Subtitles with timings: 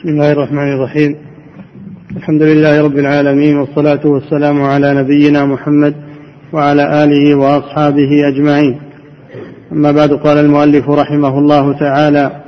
[0.00, 1.16] بسم الله الرحمن الرحيم.
[2.16, 5.94] الحمد لله رب العالمين والصلاة والسلام على نبينا محمد
[6.52, 8.80] وعلى آله وأصحابه أجمعين.
[9.72, 12.42] أما بعد قال المؤلف رحمه الله تعالى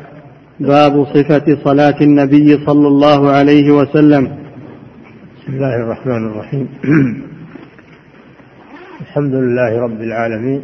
[0.60, 4.24] باب صفة صلاة النبي صلى الله عليه وسلم.
[5.36, 6.68] بسم الله الرحمن الرحيم.
[9.04, 10.62] الحمد لله رب العالمين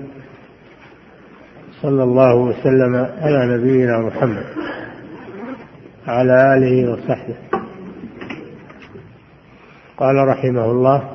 [1.82, 4.44] صلى الله وسلم على نبينا محمد.
[6.08, 7.36] وعلى آله وصحبه.
[9.96, 11.10] قال رحمه الله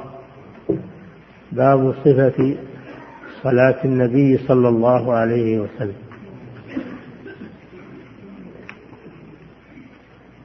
[1.51, 2.55] باب صفة
[3.43, 5.95] صلاة النبي صلى الله عليه وسلم.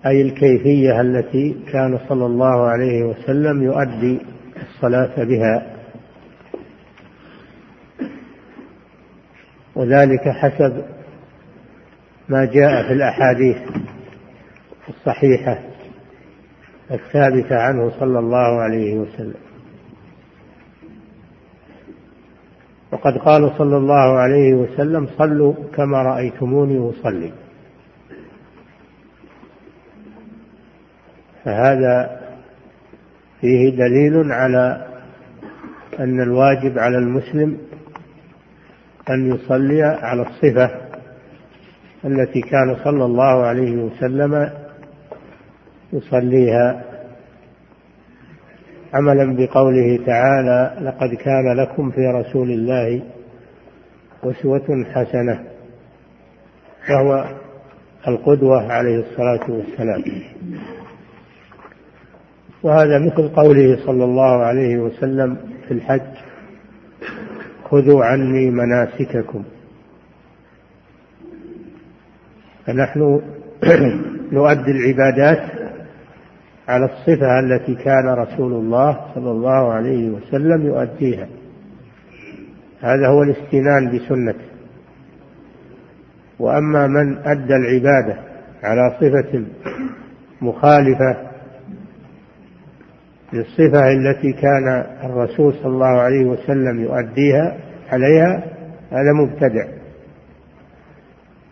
[0.07, 4.19] أي الكيفية التي كان صلى الله عليه وسلم يؤدي
[4.57, 5.77] الصلاة بها.
[9.75, 10.85] وذلك حسب
[12.29, 13.88] ما جاء في الأحاديث.
[14.89, 15.59] الصحيحة
[16.91, 19.41] الثابتة عنه صلى الله عليه وسلم.
[22.93, 27.33] وقد قال صلى الله عليه وسلم صلوا كما رأيتموني أصلي.
[31.45, 32.21] فهذا
[33.41, 34.87] فيه دليل على
[36.01, 37.59] أن الواجب على المسلم
[39.11, 40.71] أن يصلي على الصفة
[42.05, 44.51] التي كان صلى الله عليه وسلم
[45.93, 46.85] يصليها
[48.95, 53.03] عملا بقوله تعالى لقد كان لكم في رسول الله
[54.25, 55.45] أسوة حسنة
[56.87, 57.25] فهو
[58.09, 60.05] القدوة عليه الصلاة والسلام.
[62.63, 65.37] وهذا مثل قوله صلى الله عليه وسلم
[65.69, 66.01] في الحج
[67.65, 69.45] خذوا عني مناسككم
[72.67, 73.21] فنحن
[74.33, 75.58] نؤدي العبادات
[76.69, 81.29] على الصفة التي كان رسول الله صلى الله عليه وسلم يؤديها.
[82.81, 84.45] هذا هو الاستنان بسنته.
[86.39, 88.19] وأما من أدى العبادة
[88.63, 89.45] على صفة
[90.43, 91.17] مخالفة
[93.33, 97.57] للصفة التي كان الرسول صلى الله عليه وسلم يؤديها
[97.93, 98.45] عليها
[98.91, 99.65] هذا مبتدع.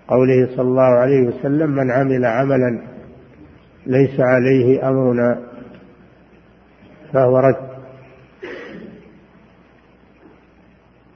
[0.09, 2.96] قوله صلى الله عليه وسلم من عمل عملا
[3.87, 5.39] ليس عليه أمرنا
[7.13, 7.57] فهو رد.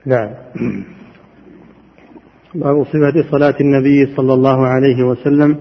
[0.06, 0.30] نعم.
[2.54, 5.56] باب صفة صلاة النبي صلى الله عليه وسلم.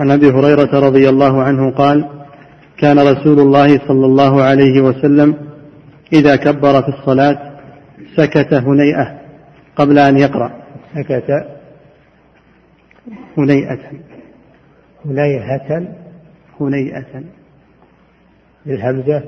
[0.00, 2.08] عن أبي هريرة رضي الله عنه قال
[2.78, 5.36] كان رسول الله صلى الله عليه وسلم
[6.12, 7.52] إذا كبر في الصلاة
[8.16, 9.20] سكت هنيئة
[9.76, 10.50] قبل أن يقرأ.
[10.94, 11.46] سكت
[13.38, 13.78] هنيئة.
[15.06, 16.05] هنيهة
[16.60, 17.22] هنيئة.
[18.66, 19.22] بالهمزة؟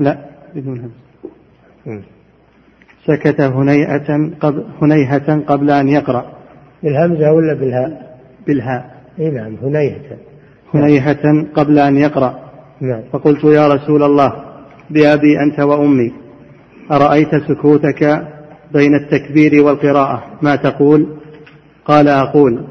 [0.00, 0.18] لا
[0.54, 0.92] بدون
[1.86, 2.04] همزة.
[3.06, 6.32] سكت هنيئة قبل هنيهة قبل أن يقرأ.
[6.82, 8.98] بالهمزة ولا بالهاء؟ بالهاء.
[9.18, 10.16] إي نعم هنيهة
[10.74, 12.38] هنيهة قبل أن يقرأ.
[12.80, 13.02] نعم.
[13.12, 14.44] فقلت يا رسول الله
[14.90, 16.12] بأبي أنت وأمي
[16.90, 18.28] أرأيت سكوتك
[18.72, 21.06] بين التكبير والقراءة؟ ما تقول؟
[21.84, 22.64] قال أقول.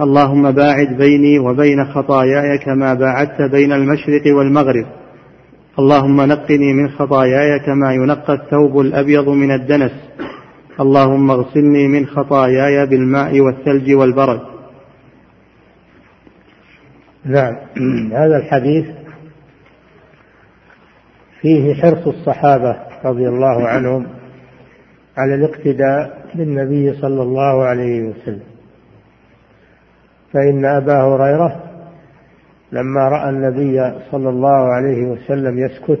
[0.00, 4.86] اللهم باعد بيني وبين خطاياي كما باعدت بين المشرق والمغرب.
[5.78, 9.92] اللهم نقني من خطاياي كما ينقى الثوب الأبيض من الدنس.
[10.80, 14.40] اللهم اغسلني من خطاياي بالماء والثلج والبرد.
[17.24, 17.56] نعم.
[18.20, 18.86] هذا الحديث
[21.40, 24.06] فيه حرص الصحابة رضي الله عنهم
[25.18, 28.49] على الاقتداء بالنبي صلى الله عليه وسلم.
[30.32, 31.62] فإن أبا هريرة
[32.72, 36.00] لما رأى النبي صلى الله عليه وسلم يسكت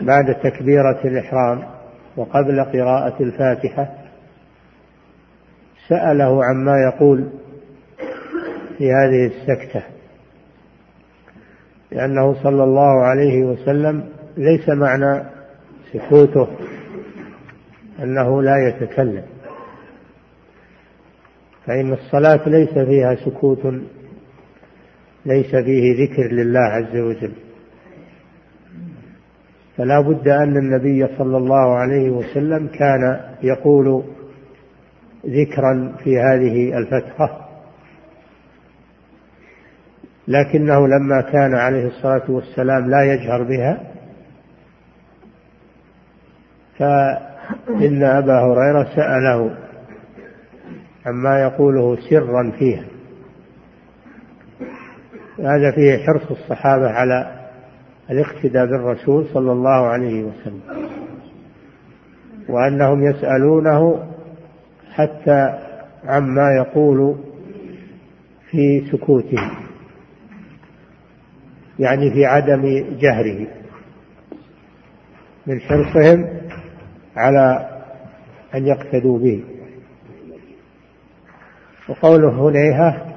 [0.00, 1.62] بعد تكبيرة الإحرام
[2.16, 3.88] وقبل قراءة الفاتحة
[5.88, 7.28] سأله عما يقول
[8.78, 9.82] في هذه السكتة
[11.92, 14.04] لأنه صلى الله عليه وسلم
[14.36, 15.22] ليس معنى
[15.92, 16.48] سكوته
[18.02, 19.22] أنه لا يتكلم.
[21.68, 23.66] فإن الصلاة ليس فيها سكوت
[25.26, 27.32] ليس فيه ذكر لله عز وجل.
[29.76, 34.04] فلا بد أن النبي صلى الله عليه وسلم كان يقول
[35.26, 37.48] ذكرا في هذه الفترة
[40.28, 43.80] لكنه لما كان عليه الصلاة والسلام لا يجهر بها
[46.78, 49.67] فإن أبا هريرة سأله
[51.08, 52.84] عما يقوله سرا فيها.
[55.38, 57.48] هذا فيه حرص الصحابة على
[58.10, 60.60] الاقتداء بالرسول صلى الله عليه وسلم
[62.48, 64.06] وأنهم يسألونه
[64.92, 65.58] حتى
[66.04, 67.16] عما يقول
[68.50, 69.50] في سكوته
[71.78, 72.62] يعني في عدم
[73.00, 73.46] جهره
[75.46, 76.28] من حرصهم
[77.16, 77.68] على
[78.54, 79.44] أن يقتدوا به.
[81.88, 83.14] وقوله هنيهة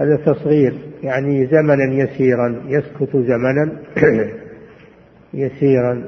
[0.00, 3.72] هذا تصغير يعني زمنا يسيرا يسكت زمنا
[5.34, 6.04] يسيرا.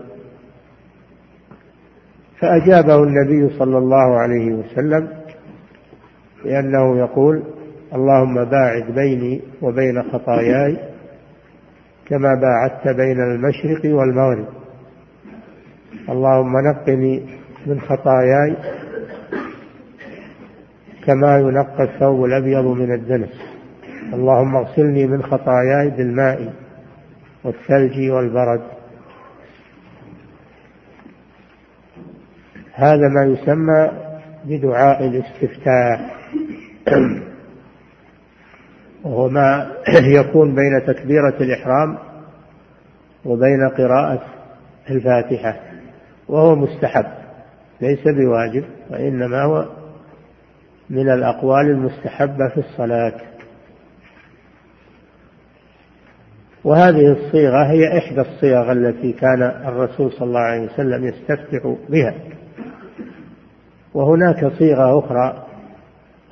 [2.40, 5.08] فأجابه النبي صلى الله عليه وسلم
[6.44, 7.42] لأنه يقول
[7.94, 10.78] اللهم باعد بيني وبين خطاياي
[12.08, 14.46] كما باعدت بين المشرق والمغرب.
[16.08, 17.26] اللهم نقني
[17.66, 18.56] من خطاياي
[21.06, 23.30] كما ينقى الثوب الأبيض من الدنس.
[24.12, 26.52] اللهم اغسلني من خطاياي بالماء
[27.44, 28.62] والثلج والبرد.
[32.74, 33.90] هذا ما يسمى
[34.44, 36.16] بدعاء الاستفتاح
[39.04, 39.72] وهو ما
[40.02, 41.98] يكون بين تكبيرة الإحرام
[43.24, 44.22] وبين قراءة
[44.90, 45.60] الفاتحة.
[46.28, 47.06] وهو مستحب
[47.80, 49.85] ليس بواجب وإنما هو
[50.90, 53.20] من الأقوال المستحبة في الصلاة.
[56.64, 62.14] وهذه الصيغة هي إحدى الصيغ التي كان الرسول صلى الله عليه وسلم يستفتح بها.
[63.94, 65.46] وهناك صيغة أخرى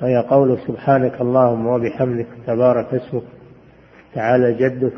[0.01, 3.23] وهي قول سبحانك اللهم وبحمدك تبارك اسمك
[4.13, 4.93] تعالى جدك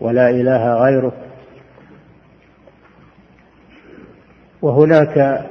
[0.00, 1.14] ولا إله غيرك.
[4.62, 5.46] وهناك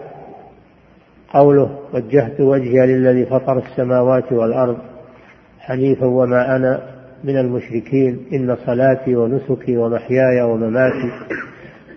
[1.34, 4.78] قوله وجهت وجهي للذي فطر السماوات والأرض
[5.60, 6.82] حنيفا وما أنا
[7.24, 8.26] من المشركين.
[8.34, 11.12] إن صلاتي ونسكي ومحياي ومماتي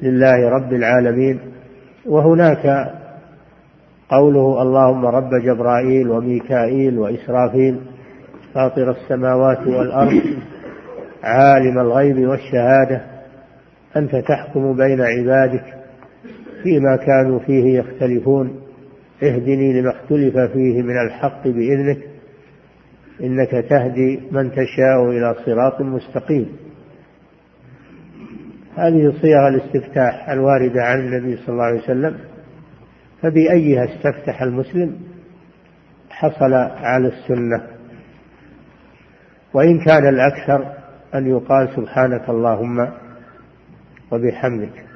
[0.03, 1.38] لله رب العالمين.
[2.06, 2.91] وهناك
[4.11, 7.81] قوله اللهم رب جبرائيل وميكائيل وإسرافيل
[8.55, 10.21] فاطر السماوات والأرض
[11.23, 13.00] عالم الغيب والشهادة
[13.97, 15.65] أنت تحكم بين عبادك
[16.62, 18.61] فيما كانوا فيه يختلفون.
[19.22, 21.99] اهدني لما اختلف فيه من الحق بإذنك
[23.20, 26.56] إنك تهدي من تشاء إلى صراط مستقيم.
[28.76, 32.19] هذه صيغ الاستفتاح الواردة عن النبي صلى الله عليه وسلم
[33.22, 34.96] فبأيها استفتح المسلم؟
[36.11, 37.67] حصل على السنة.
[39.55, 40.72] وإن كان الأكثر
[41.14, 42.88] أن يقال سبحانك اللهم
[44.12, 44.89] وبحمدك.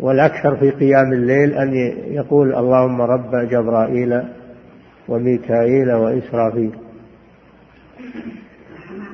[0.00, 1.74] والأكثر في قيام الليل أن
[2.14, 4.22] يقول اللهم رب جبرائيل
[5.08, 6.72] وميكائيل وإسرافيل.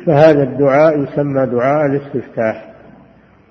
[0.07, 2.71] فهذا الدعاء يسمى دعاء الاستفتاح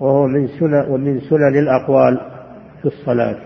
[0.00, 2.20] وهو من سنن ومن سنن الأقوال
[2.82, 3.36] في الصلاة.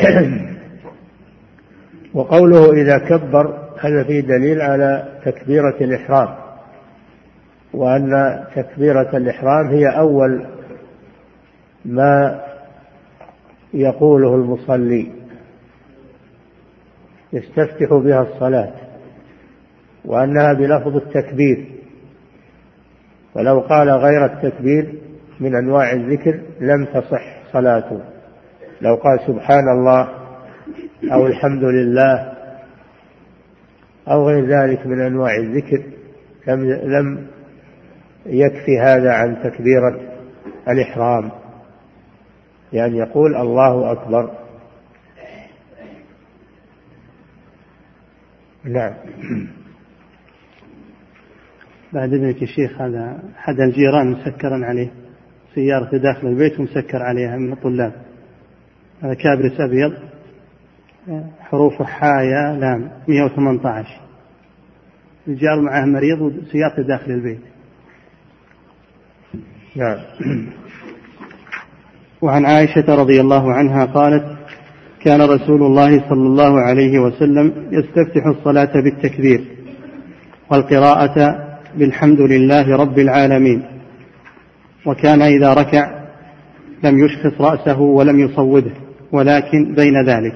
[2.14, 6.28] وقوله إذا كبر هذا فيه دليل على تكبيرة الإحرام
[7.74, 10.46] وأن تكبيرة الإحرام هي أول
[11.84, 12.40] ما
[13.74, 15.12] يقوله المصلي
[17.32, 18.72] يستفتح بها الصلاة
[20.04, 21.64] وأنها بلفظ التكبير
[23.34, 24.94] ولو قال غير التكبير
[25.40, 27.22] من أنواع الذكر لم تصح
[27.52, 28.00] صلاته
[28.80, 30.08] لو قال سبحان الله
[31.12, 32.32] أو الحمد لله
[34.08, 35.82] أو غير ذلك من أنواع الذكر
[36.46, 37.26] لم لم
[38.26, 40.00] يكفي هذا عن تكبيرة
[40.68, 41.30] الإحرام
[42.72, 44.30] يعني يقول الله أكبر.
[48.64, 48.94] نعم.
[51.92, 54.90] بعد ابنك الشيخ هذا أحد الجيران مسكرا عليه
[55.54, 57.92] سيارة داخل البيت ومسكر عليها من الطلاب.
[59.02, 59.92] هذا كابرس أبيض
[61.40, 64.00] حروفه حايا لام 118
[65.28, 67.40] الجار معه مريض وسيارته داخل البيت.
[69.76, 69.98] نعم.
[72.22, 74.24] وعن عائشة رضي الله عنها قالت
[75.04, 79.44] كان رسول الله صلى الله عليه وسلم يستفتح الصلاة بالتكبير
[80.50, 81.46] والقراءة
[81.76, 83.62] بالحمد لله رب العالمين
[84.86, 86.00] وكان إذا ركع
[86.84, 88.70] لم يشخص رأسه ولم يصوده
[89.12, 90.34] ولكن بين ذلك.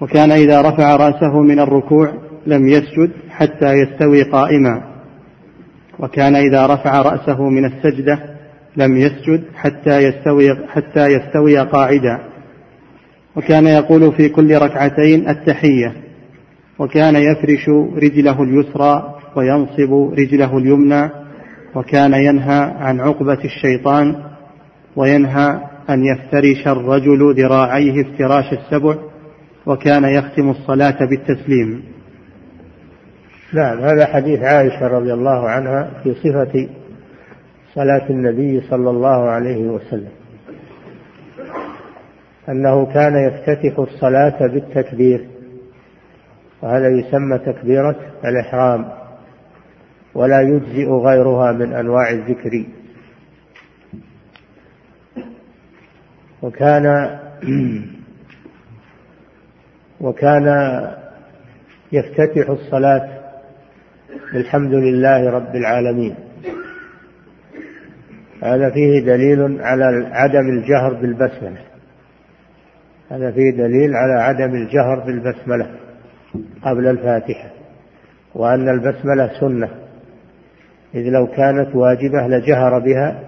[0.00, 2.12] وكان إذا رفع رأسه من الركوع
[2.46, 4.82] لم يسجد حتى يستوي قائما
[5.98, 8.35] وكان إذا رفع رأسه من السجدة
[8.76, 12.18] لم يسجد حتى يستوي حتى يستوي قاعدا.
[13.36, 15.92] وكان يقول في كل ركعتين التحية.
[16.78, 17.68] وكان يفرش
[18.02, 21.10] رجله اليسرى وينصب رجله اليمنى.
[21.74, 24.16] وكان ينهى عن عقبة الشيطان.
[24.96, 28.94] وينهى أن يفترش الرجل ذراعيه افتراش السبع.
[29.66, 31.82] وكان يختم الصلاة بالتسليم.
[33.52, 36.68] نعم هذا حديث عائشة رضي الله عنها في صفة
[37.76, 40.12] صلاة النبي صلى الله عليه وسلم.
[42.48, 45.26] أنه كان يفتتح الصلاة بالتكبير
[46.62, 48.88] وهذا يسمى تكبيرة الإحرام
[50.14, 52.66] ولا يجزئ غيرها من أنواع الذكر.
[56.42, 57.18] وكان
[60.00, 60.46] وكان
[61.92, 63.08] يفتتح الصلاة
[64.32, 66.25] بالحمد لله رب العالمين.
[68.42, 71.60] هذا فيه دليل على عدم الجهر بالبسملة.
[73.10, 75.70] هذا فيه دليل على عدم الجهر بالبسملة
[76.62, 77.50] قبل الفاتحة
[78.34, 79.68] وأن البسملة سنة.
[80.94, 83.20] إذ لو كانت واجبة لجهر بها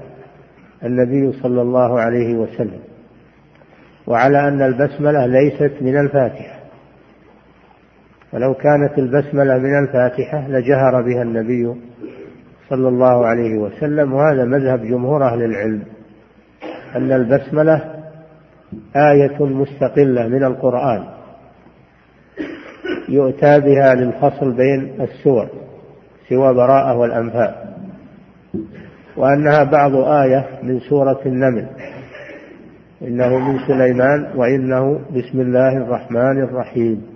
[0.85, 2.81] النبي صلى الله عليه وسلم.
[4.07, 6.59] وعلى أن البسملة ليست من الفاتحة.
[8.33, 11.88] فلو كانت البسملة من الفاتحة لجهر بها النبي
[12.69, 15.83] صلى الله عليه وسلم وهذا مذهب جمهور أهل العلم
[16.97, 17.95] أن البسملة
[18.97, 21.05] آية مستقلة من القرآن
[23.09, 25.49] يؤتى بها للفصل بين السور
[26.29, 27.55] سوى براءة والأنفال
[29.17, 31.67] وأنها بعض آية من سورة النمل
[33.03, 37.07] إنه من سليمان وإنه بسم الله الرحمن الرحيم.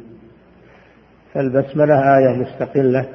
[1.34, 3.06] فالبسملة آية مستقلة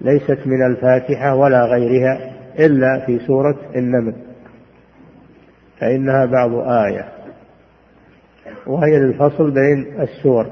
[0.00, 4.14] ليست من الفاتحة ولا غيرها إلا في سورة النمل
[5.80, 7.08] فإنها بعض آية
[8.66, 10.46] وهي للفصل بين السور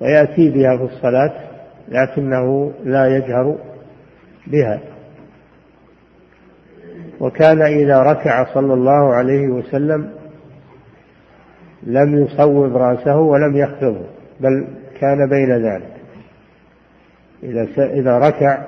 [0.00, 1.32] ويأتي بها في الصلاة
[1.88, 3.58] لكنه لا يجهر
[4.46, 4.80] بها
[7.20, 10.10] وكان إذا ركع صلى الله عليه وسلم
[11.82, 14.04] لم يصوب رأسه ولم يخفضه
[14.40, 14.66] بل
[15.00, 15.99] كان بين ذلك.
[17.42, 18.64] إذا إذا ركع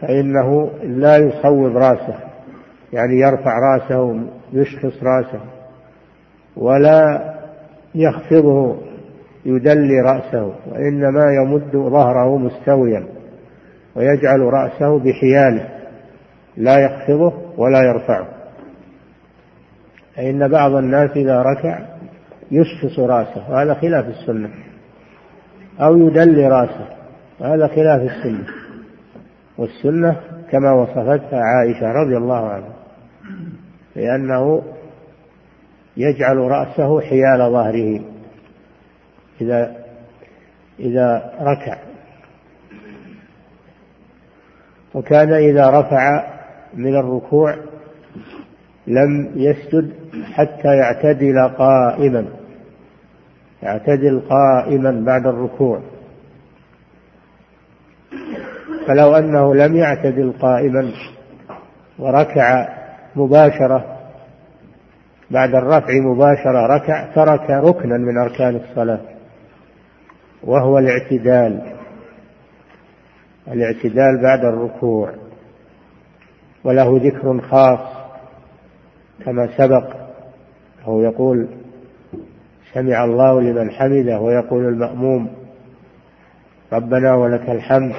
[0.00, 2.18] فإنه لا يصوب رأسه
[2.92, 4.20] يعني يرفع رأسه
[4.52, 5.40] يشخص رأسه
[6.56, 7.34] ولا
[7.94, 8.76] يخفضه
[9.46, 13.06] يدلي رأسه وإنما يمد ظهره مستويا
[13.96, 15.68] ويجعل رأسه بحياله
[16.56, 18.28] لا يخفضه ولا يرفعه.
[20.16, 21.78] فإن بعض الناس إذا ركع
[22.50, 24.50] يشخص رأسه وهذا خلاف السنة
[25.80, 26.97] أو يدلي رأسه.
[27.40, 28.46] وهذا خلاف السنة.
[29.58, 32.72] والسنة كما وصفتها عائشة رضي الله عنها
[33.96, 34.62] لأنه
[35.96, 38.00] يجعل رأسه حيال ظهره
[39.40, 39.76] إذا
[40.80, 41.78] إذا ركع.
[44.94, 46.26] وكان إذا رفع
[46.74, 47.56] من الركوع
[48.86, 49.92] لم يسجد
[50.32, 52.26] حتى يعتدل قائما
[53.62, 55.80] يعتدل قائما بعد الركوع.
[58.88, 60.92] فلو أنه لم يعتدل قائما
[61.98, 62.68] وركع
[63.16, 63.98] مباشرة
[65.30, 69.00] بعد الرفع مباشرة ركع ترك ركنا من أركان الصلاة
[70.42, 71.62] وهو الاعتدال.
[73.48, 75.12] الاعتدال بعد الركوع.
[76.64, 77.80] وله ذكر خاص
[79.24, 79.96] كما سبق
[80.84, 81.48] هو يقول
[82.74, 85.30] سمع الله لمن حمده ويقول المأموم
[86.72, 87.94] ربنا ولك الحمد.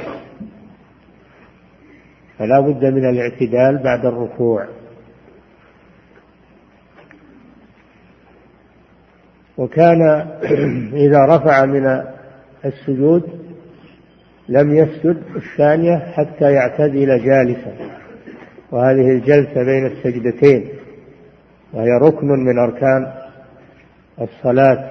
[2.39, 4.65] فلا بد من الاعتدال بعد الركوع.
[9.57, 10.01] وكان
[11.05, 12.03] إذا رفع من
[12.65, 13.23] السجود
[14.49, 17.73] لم يسجد الثانية حتى يعتدل جالسا.
[18.71, 20.69] وهذه الجلسة بين السجدتين.
[21.73, 23.13] وهي ركن من أركان
[24.21, 24.89] الصلاة.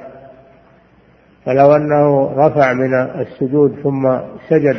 [1.47, 4.77] فلو أنه رفع من السجود ثم سجد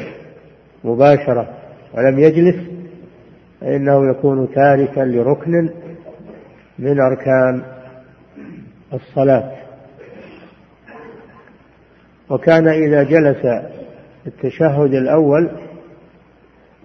[0.83, 1.58] مباشرة
[1.93, 2.55] ولم يجلس
[3.61, 5.69] فإنه يكون تاركا لركن
[6.79, 7.61] من أركان
[8.93, 9.51] الصلاة.
[12.29, 13.45] وكان إذا جلس
[14.27, 15.49] التشهد الأول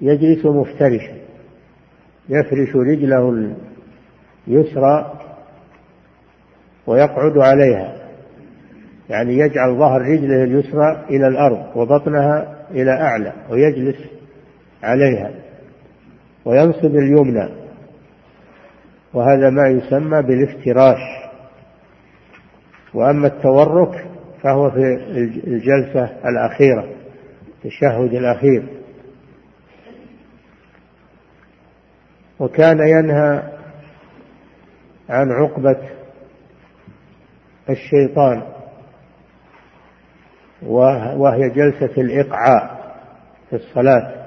[0.03, 1.15] يجلس مفترشا
[2.29, 3.55] يفرش رجله
[4.49, 5.13] اليسرى
[6.87, 7.97] ويقعد عليها
[9.11, 13.97] يعني يجعل ظهر رجله اليسرى إلى الأرض وبطنها إلى أعلى ويجلس
[14.85, 15.31] عليها
[16.45, 17.49] وينصب اليمنى.
[19.15, 21.01] وهذا ما يسمى بالافتراش.
[22.95, 24.07] وأما التورك
[24.43, 24.95] فهو في
[25.47, 26.89] الجلسة الأخيرة
[27.49, 28.67] التشهد الأخير.
[32.39, 33.43] وكان ينهى
[35.09, 35.77] عن عقبة
[37.71, 38.43] الشيطان
[41.17, 42.95] وهي جلسة الإقعاء
[43.51, 44.24] في الصلاة.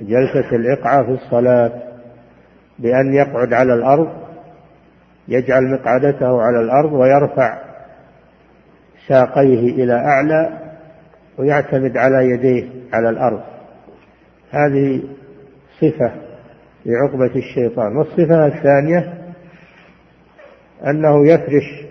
[0.00, 1.72] جلسة الإقعاء في الصلاة
[2.78, 4.08] بأن يقعد على الأرض
[5.28, 7.58] يجعل مقعدته على الأرض ويرفع
[9.08, 10.58] ساقيه إلى أعلى
[11.38, 13.40] ويعتمد على يديه على الأرض.
[14.50, 15.02] هذه
[15.80, 16.12] صفة
[16.86, 17.96] لعقبة الشيطان.
[17.96, 19.14] والصفة الثانية
[20.86, 21.86] أنه يفرش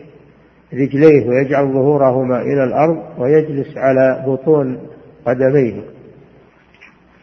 [0.74, 4.88] رجليه ويجعل ظهورهما إلى الأرض ويجلس على بطون
[5.26, 5.95] قدميه.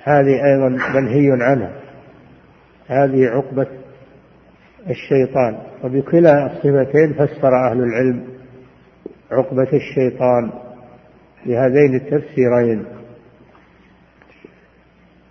[0.04, 1.72] هذه أيضا منهي عنها.
[2.86, 3.66] هذه عقبة
[4.90, 5.58] الشيطان.
[5.84, 8.24] وبكلا الصفتين فسر أهل العلم
[9.30, 10.52] عقبة الشيطان
[11.46, 12.84] بهذين التفسيرين.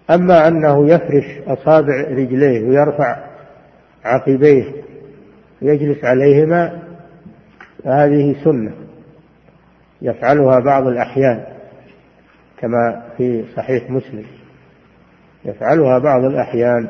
[0.09, 3.17] أما أنه يفرش أصابع رجليه ويرفع
[4.03, 4.65] عقبيه
[5.61, 6.81] ويجلس عليهما
[7.83, 8.71] فهذه سنة.
[10.01, 11.43] يفعلها بعض الأحيان
[12.57, 14.40] كما في صحيح مسلم.
[15.45, 16.87] يفعلها بعض الأحيان.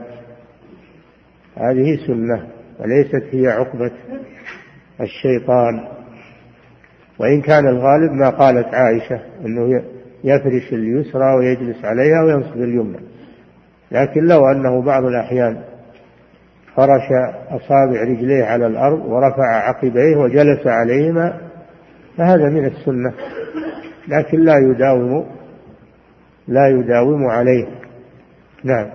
[1.58, 2.48] هذه سنة
[2.80, 3.92] وليست هي عقبة
[5.02, 5.88] الشيطان.
[7.20, 9.84] وإن كان الغالب ما قالت عائشة أنه
[10.24, 13.00] يفرش اليسرى ويجلس عليها وينصب اليمنى.
[13.92, 15.62] لكن لو أنه بعض الأحيان
[16.76, 17.12] فرش
[17.50, 21.38] أصابع رجليه على الأرض ورفع عقبيه وجلس عليهما
[22.18, 23.14] فهذا من السنة.
[24.08, 25.26] لكن لا يداوم
[26.48, 27.81] لا يداوم عليه.
[28.64, 28.90] نعم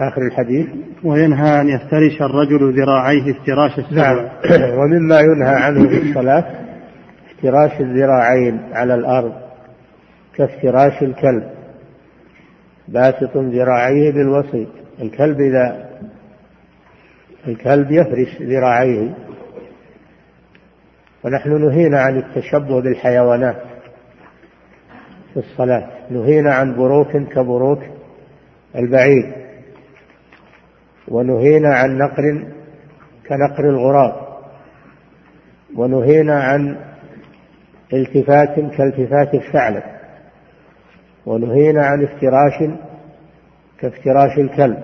[0.00, 0.66] آخر الحديث.
[1.04, 4.28] وينهى أن يفترش الرجل ذراعيه افتراش السبع نعم
[4.80, 6.44] ومما ينهى عنه في الصلاة
[7.30, 9.32] افتراش الذراعين على الأرض
[10.36, 11.50] كافتراش الكلب.
[12.88, 14.68] باسط ذراعيه بالوسيط
[15.02, 15.88] الكلب إذا
[17.48, 19.14] الكلب يفرش ذراعيه.
[21.24, 23.56] ونحن نهينا عن التشبه بالحيوانات
[25.34, 25.88] في الصلاة.
[26.10, 27.80] نهينا عن بروك كبروك
[28.76, 29.32] البعير.
[31.08, 32.44] ونهينا عن نقر
[33.28, 34.14] كنقر الغراب.
[35.76, 36.76] ونهينا عن
[37.92, 39.82] التفات كالتفات الثعلب.
[41.26, 42.70] ونهينا عن افتراش
[43.80, 44.82] كافتراش الكلب.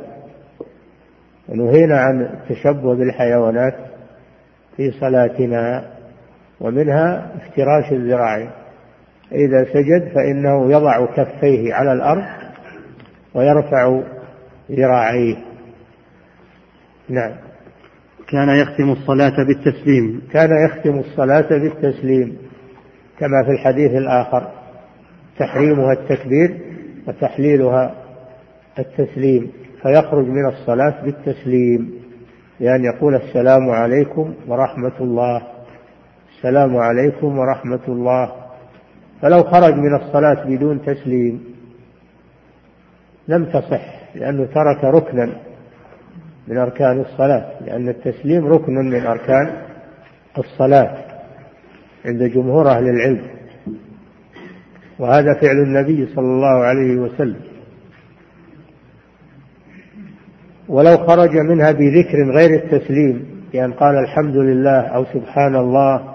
[1.48, 3.74] ونهينا عن التشبه بالحيوانات
[4.76, 5.90] في صلاتنا
[6.60, 8.50] ومنها افتراش الذراعين
[9.32, 12.24] إذا سجد فإنه يضع كفيه على الأرض
[13.34, 14.00] ويرفع
[14.70, 15.36] ذراعيه.
[17.08, 17.32] نعم.
[18.28, 20.22] كان يختم الصلاة بالتسليم.
[20.32, 22.36] كان يختم الصلاة بالتسليم
[23.18, 24.50] كما في الحديث الآخر.
[25.38, 26.58] تحريمها التكبير
[27.08, 27.94] وتحليلها
[28.78, 31.92] التسليم فيخرج من الصلاة بالتسليم.
[32.60, 35.42] لأن يقول السلام عليكم ورحمة الله.
[36.36, 38.32] السلام عليكم ورحمة الله.
[39.22, 41.49] فلو خرج من الصلاة بدون تسليم
[43.28, 45.32] لم تصح لأنه ترك ركنا
[46.48, 49.50] من أركان الصلاة لأن التسليم ركن من أركان
[50.38, 51.04] الصلاة
[52.04, 53.22] عند جمهور أهل العلم.
[54.98, 57.40] وهذا فعل النبي صلى الله عليه وسلم.
[60.68, 66.14] ولو خرج منها بذكر غير التسليم بأن قال الحمد لله أو سبحان الله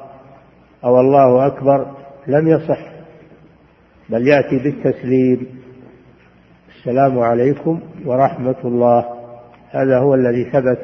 [0.84, 1.92] أو الله أكبر
[2.28, 2.80] لم يصح
[4.10, 5.48] بل يأتي بالتسليم
[6.86, 9.06] السلام عليكم ورحمة الله.
[9.72, 10.80] هذا هو الذي ثبت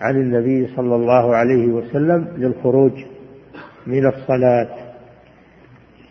[0.00, 2.92] عن النبي صلى الله عليه وسلم للخروج
[3.86, 4.68] من الصلاة.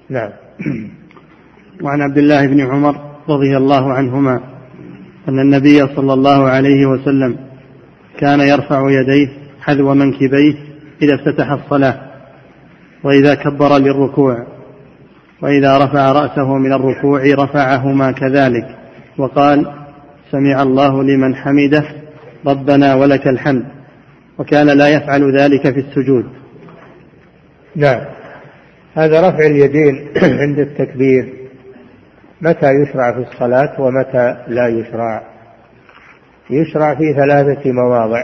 [0.10, 0.30] نعم.
[1.84, 2.96] وعن عبد الله بن عمر
[3.30, 4.40] رضي الله عنهما
[5.30, 7.38] أن النبي صلى الله عليه وسلم
[8.20, 9.28] كان يرفع يديه
[9.62, 10.56] حذو منكبيه
[11.02, 12.02] إذا افتتح الصلاة
[13.04, 14.48] وإذا كبر للركوع
[15.42, 18.83] وإذا رفع رأسه من الركوع رفعهما كذلك.
[19.18, 19.74] وقال
[20.32, 21.84] سمع الله لمن حمده
[22.48, 23.66] ربنا ولك الحمد.
[24.38, 26.26] وكان لا يفعل ذلك في السجود.
[27.76, 28.02] نعم.
[28.94, 30.08] هذا رفع اليدين
[30.42, 31.34] عند التكبير.
[32.42, 35.24] متى يشرع في الصلاة ومتى لا يشرع؟
[36.50, 38.24] يشرع في ثلاثة مواضع.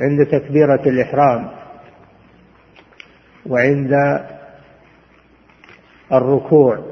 [0.00, 1.48] عند تكبيرة الإحرام
[3.46, 4.20] وعند
[6.12, 6.91] الركوع.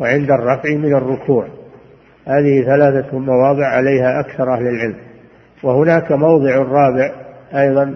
[0.00, 1.48] وعند الرفع من الركوع.
[2.26, 4.96] هذه ثلاثة مواضع عليها أكثر أهل العلم.
[5.62, 7.12] وهناك موضع رابع
[7.54, 7.94] أيضا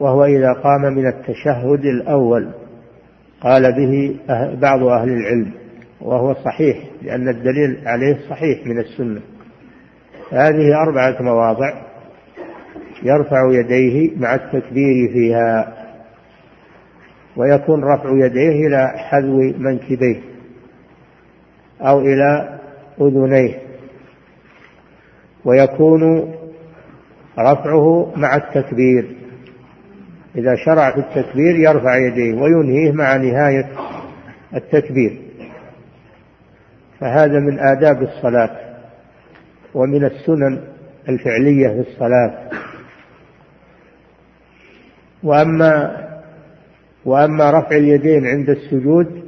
[0.00, 2.48] وهو إذا قام من التشهد الأول.
[3.40, 5.52] قال به أه-، بعض أهل العلم
[6.00, 9.20] وهو صحيح لأن الدليل عليه صحيح من السنة.
[10.32, 11.72] هذه أربعة مواضع
[13.02, 15.72] يرفع يديه مع التكبير فيها
[17.36, 20.35] ويكون رفع يديه إلى حذو منكبيه.
[21.80, 22.58] أو إلى
[23.00, 23.58] أذنيه.
[25.44, 26.34] ويكون
[27.38, 29.16] رفعه مع التكبير.
[30.36, 33.68] إذا شرع في التكبير يرفع يديه وينهيه مع نهاية
[34.54, 35.20] التكبير.
[37.00, 38.56] فهذا من آداب الصلاة
[39.74, 40.60] ومن السنن
[41.08, 42.50] الفعلية في الصلاة.
[45.22, 46.06] وأما
[47.04, 49.22] وأما رفع اليدين عند السجود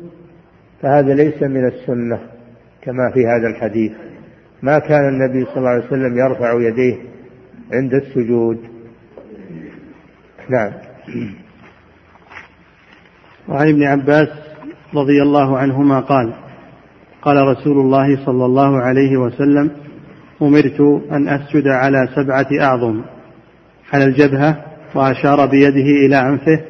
[0.83, 2.21] فهذا ليس من السنة.
[2.83, 3.93] كما في هذا الحديث.
[4.63, 6.97] ما كان النبي صلى الله عليه وسلم يرفع يديه
[7.73, 8.59] عند السجود.
[10.49, 10.73] نعم.
[13.49, 14.29] وعن ابن عباس
[14.95, 16.35] رضي الله عنهما قال
[17.23, 19.71] قال رسول الله صلى الله عليه وسلم
[20.43, 20.81] أمرت
[21.13, 23.03] أن أسجد على سبعة أعظم
[23.93, 24.65] على الجبهة
[24.95, 26.61] وأشار بيده إلى انفه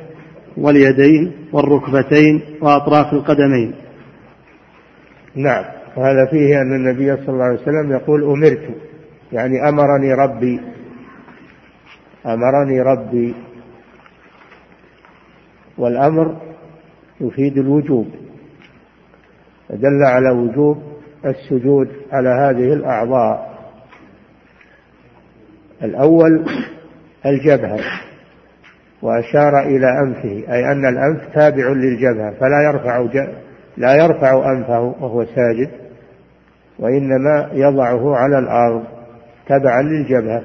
[0.56, 3.74] واليدين والركبتين وأطراف القدمين.
[5.34, 5.64] نعم.
[5.98, 8.68] وهذا فيه أن النبي صلى الله عليه وسلم يقول أمرت
[9.32, 10.60] يعني أمرني ربي
[12.26, 13.34] أمرني ربي.
[15.78, 16.36] والأمر
[17.20, 18.06] يفيد الوجوب
[19.68, 20.82] فدل على وجوب
[21.24, 23.58] السجود على هذه الأعضاء.
[25.82, 26.44] الأول
[27.26, 27.78] الجبهة
[29.02, 33.06] وأشار إلى أنفه أي أن الأنف تابع للجبهة فلا يرفع
[33.76, 35.87] لا يرفع أنفه وهو ساجد.
[36.78, 38.84] وإنما يضعه على الأرض
[39.46, 40.42] تبعا للجبهة.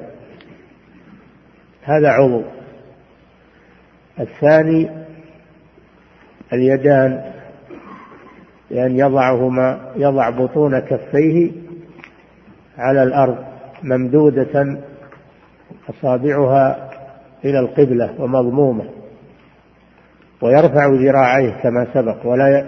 [1.82, 2.42] هذا عضو.
[4.20, 4.90] الثاني
[6.52, 7.32] اليدان
[8.70, 11.52] بأن يضعهما يضع بطون كفيه
[12.78, 13.38] على الأرض
[13.82, 14.78] ممدودة
[15.90, 16.90] أصابعها
[17.44, 18.84] إلى القبلة ومضمومة
[20.42, 22.64] ويرفع ذراعيه كما سبق ولا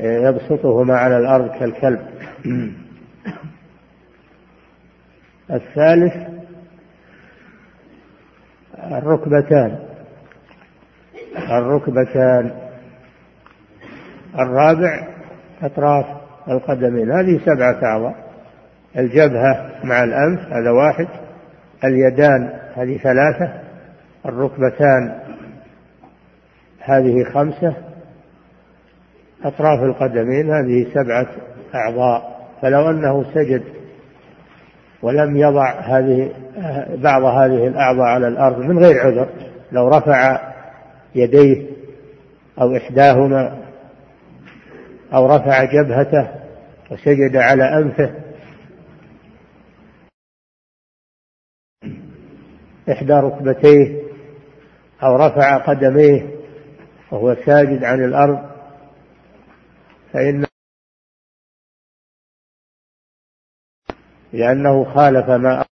[0.00, 2.00] يبسطهما على الأرض كالكلب.
[5.50, 6.14] الثالث
[8.78, 9.78] الركبتان.
[11.50, 12.50] الركبتان.
[14.38, 15.08] الرابع
[15.62, 16.06] أطراف
[16.48, 17.12] القدمين.
[17.12, 18.30] هذه سبعة أعضاء
[18.98, 21.08] الجبهة مع الأنف هذا واحد.
[21.84, 23.52] اليدان هذه ثلاثة.
[24.26, 25.20] الركبتان
[26.80, 27.89] هذه خمسة.
[29.44, 31.26] أطراف القدمين هذه سبعة
[31.74, 33.62] أعضاء فلو أنه سجد
[35.02, 36.32] ولم يضع هذه
[36.96, 39.28] بعض هذه الأعضاء على الأرض من غير عذر
[39.72, 40.40] لو رفع
[41.14, 41.66] يديه
[42.60, 43.58] أو إحداهما
[45.14, 46.28] أو رفع جبهته
[46.90, 48.10] وسجد على أنفه
[52.90, 54.00] إحدى ركبتيه
[55.02, 56.26] أو رفع قدميه
[57.10, 58.49] وهو ساجد عن الأرض
[60.12, 60.46] فإن
[64.32, 65.64] لأنه خالف ما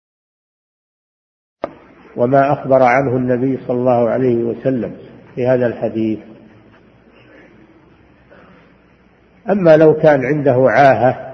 [2.15, 4.97] وما أخبر عنه النبي صلى الله عليه وسلم
[5.35, 6.19] في هذا الحديث.
[9.49, 11.29] أما لو كان عنده عاهة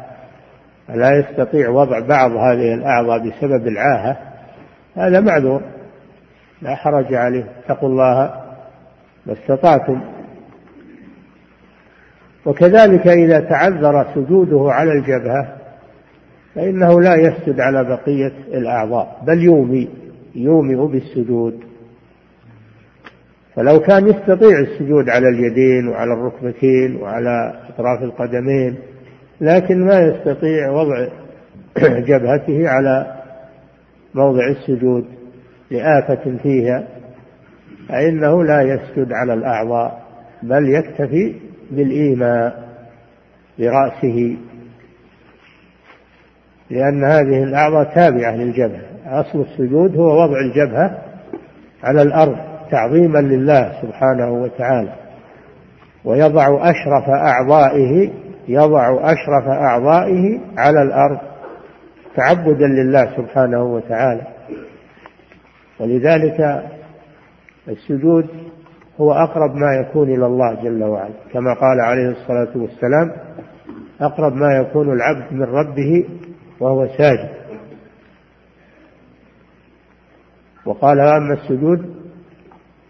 [0.90, 4.34] لا يستطيع وضع بعض هذه الأعضاء بسبب العاهة
[4.96, 5.62] هذا معذور.
[6.62, 8.44] لا حرج عليه اتقوا الله
[9.26, 10.15] ما استطعتم.
[12.46, 15.56] وكذلك إذا تعذر سجوده على الجبهة
[16.56, 19.90] فإنه لا يسجد على بقية الأعضاء بل يومي
[20.36, 21.60] يومئ بالسجود.
[23.56, 28.76] فلو كان يستطيع السجود على اليدين وعلى الركبتين وعلى أطراف القدمين
[29.42, 31.08] لكن ما يستطيع وضع
[32.10, 33.16] جبهته على
[34.14, 35.06] موضع السجود
[35.72, 36.88] لآفة فيها
[37.90, 40.06] فإنه لا يسجد على الأعضاء
[40.44, 41.34] بل يكتفي
[41.72, 42.66] بالإيماء
[43.60, 44.38] برأسه.
[46.70, 48.82] لأن هذه الأعضاء تابعة للجبهة.
[49.06, 51.02] أصل السجود هو وضع الجبهة
[51.84, 52.38] على الأرض
[52.72, 54.94] تعظيما لله سبحانه وتعالى.
[56.06, 58.12] ويضع أشرف أعضائه
[58.48, 61.18] يضع أشرف أعضائه على الأرض
[62.16, 64.22] تعبدا لله سبحانه وتعالى.
[65.80, 66.64] ولذلك
[67.68, 68.28] السجود
[69.02, 71.14] هو أقرب ما يكون إلى الله جل وعلا.
[71.34, 73.12] كما قال عليه الصلاة والسلام
[74.02, 76.06] أقرب ما يكون العبد من ربه
[76.60, 77.30] وهو ساجد.
[80.66, 81.96] وقال أما السجود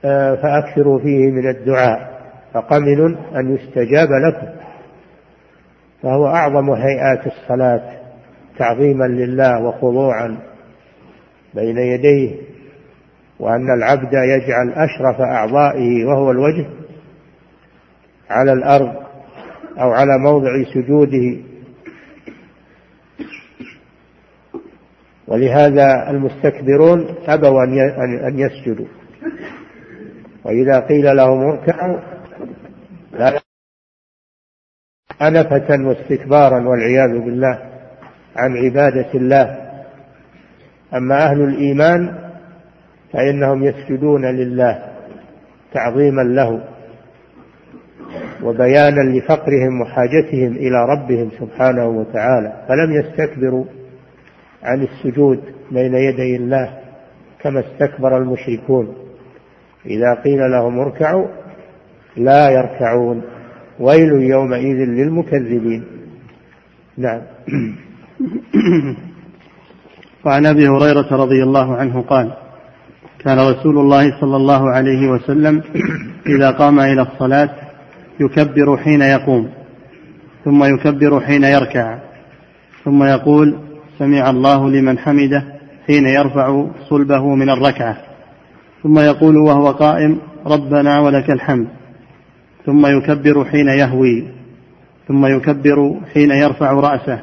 [0.06, 2.16] آه، فأكثروا فيه من الدعاء
[2.54, 4.48] فقمن أن يستجاب لكم.
[6.02, 7.82] فهو أعظم هيئات الصلاة
[8.58, 10.38] تعظيما لله وخضوعا
[11.54, 12.55] بين يديه.
[13.40, 16.66] وأن العبد يجعل أشرف أعضائه وهو الوجه
[18.30, 19.06] على الأرض
[19.80, 21.38] أو على موضع سجوده.
[25.28, 27.64] ولهذا المستكبرون أبوا
[28.28, 28.88] أن يسجدوا.
[30.44, 32.00] وإذا قيل لهم اركعوا
[33.14, 33.40] لا
[35.22, 37.60] أنفة واستكبارا والعياذ بالله
[38.36, 39.58] عن عبادة الله.
[40.94, 42.25] أما أهل الإيمان
[43.14, 44.84] فإنهم يسجدون لله
[45.74, 46.64] تعظيما له
[48.44, 52.66] وبيانا لفقرهم وحاجتهم إلى ربهم سبحانه وتعالى.
[52.68, 53.66] فلم يستكبروا
[54.64, 55.40] عن السجود
[55.72, 56.78] بين يدي الله
[57.42, 58.96] كما استكبر المشركون.
[59.86, 61.28] إذا قيل لهم اركعوا
[62.18, 63.22] لا يركعون.
[63.80, 65.84] ويل يومئذ للمكذبين.
[66.98, 67.22] نعم.
[70.26, 72.34] وعن أبي هريرة رضي الله عنه قال
[73.26, 75.62] كان رسول الله صلى الله عليه وسلم
[76.28, 77.50] إذا قام إلى الصلاة
[78.20, 79.50] يكبر حين يقوم
[80.46, 81.98] ثم يكبر حين يركع
[82.84, 83.56] ثم يقول
[84.00, 85.44] سمع الله لمن حمده
[85.88, 87.98] حين يرفع صلبه من الركعة
[88.84, 91.68] ثم يقول وهو قائم ربنا ولك الحمد
[92.66, 94.28] ثم يكبر حين يهوي
[95.08, 97.20] ثم يكبر حين يرفع رأسه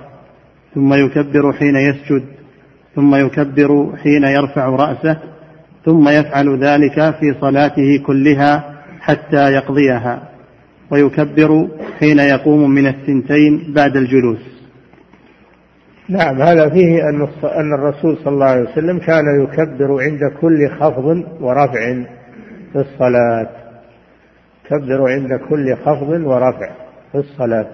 [0.74, 2.24] ثم يكبر حين يسجد
[2.96, 5.31] ثم يكبر حين يرفع رأسه
[5.84, 10.22] ثم يفعل ذلك في صلاته كلها حتى يقضيها
[10.90, 11.68] ويكبر
[11.98, 14.52] حين يقوم من الثنتين بعد الجلوس.
[16.08, 21.24] نعم هذا فيه أن أن الرسول صلى الله عليه وسلم كان يكبر عند كل خفض
[21.40, 22.04] ورفع
[22.72, 23.48] في الصلاة.
[24.64, 26.70] يكبر عند كل خفض ورفع
[27.12, 27.66] في الصلاة.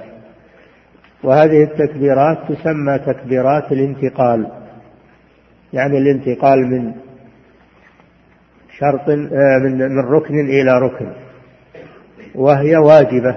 [1.22, 4.46] وهذه التكبيرات تسمى تكبيرات الانتقال
[5.72, 6.92] يعني الانتقال من
[8.80, 11.12] شرط آه، من من ركن إلى ركن.
[12.34, 13.36] وهي واجبة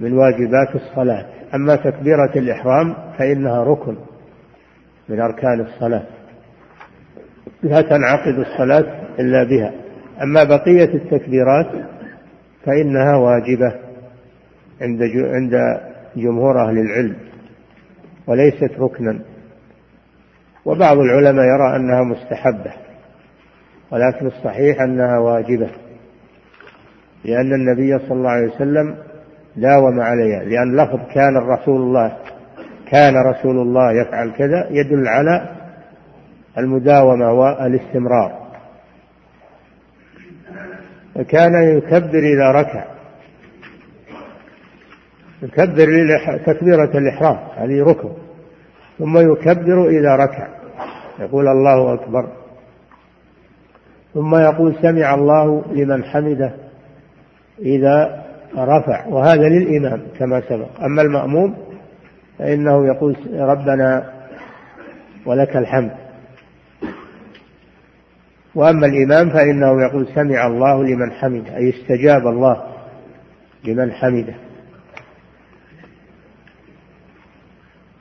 [0.00, 1.26] من واجبات الصلاة.
[1.54, 3.96] أما تكبيرة الإحرام فإنها ركن
[5.08, 6.06] من أركان الصلاة.
[7.62, 9.72] لا تنعقد الصلاة إلا بها.
[10.22, 11.70] أما بقية التكبيرات
[12.64, 13.74] فإنها واجبة
[14.80, 15.80] عند عند
[16.16, 17.16] جمهور أهل العلم
[18.26, 19.20] وليست ركنا.
[20.64, 22.85] وبعض العلماء يرى أنها مستحبة.
[23.92, 25.70] ولكن الصحيح أنها واجبة.
[27.24, 28.96] لأن النبي صلى الله عليه وسلم
[29.56, 32.16] داوم عليها لأن لفظ كان الرسول الله
[32.90, 35.48] كان رسول الله يفعل كذا يدل على
[36.58, 38.46] المداومة والاستمرار.
[41.14, 42.84] فكان يكبر إذا ركع.
[45.42, 45.86] يكبر
[46.46, 48.12] تكبيرة الإحرام هذه ركن.
[48.98, 50.48] ثم يكبر إذا ركع.
[51.18, 52.45] يقول الله أكبر.
[54.16, 56.54] ثم يقول سمع الله لمن حمده
[57.58, 58.24] إذا
[58.56, 60.80] رفع وهذا للإمام كما سبق.
[60.84, 61.54] أما المأموم
[62.38, 64.12] فإنه يقول ربنا
[65.26, 65.90] ولك الحمد.
[68.54, 72.64] وأما الإمام فإنه يقول سمع الله لمن حمده أي استجاب الله
[73.64, 74.34] لمن حمده.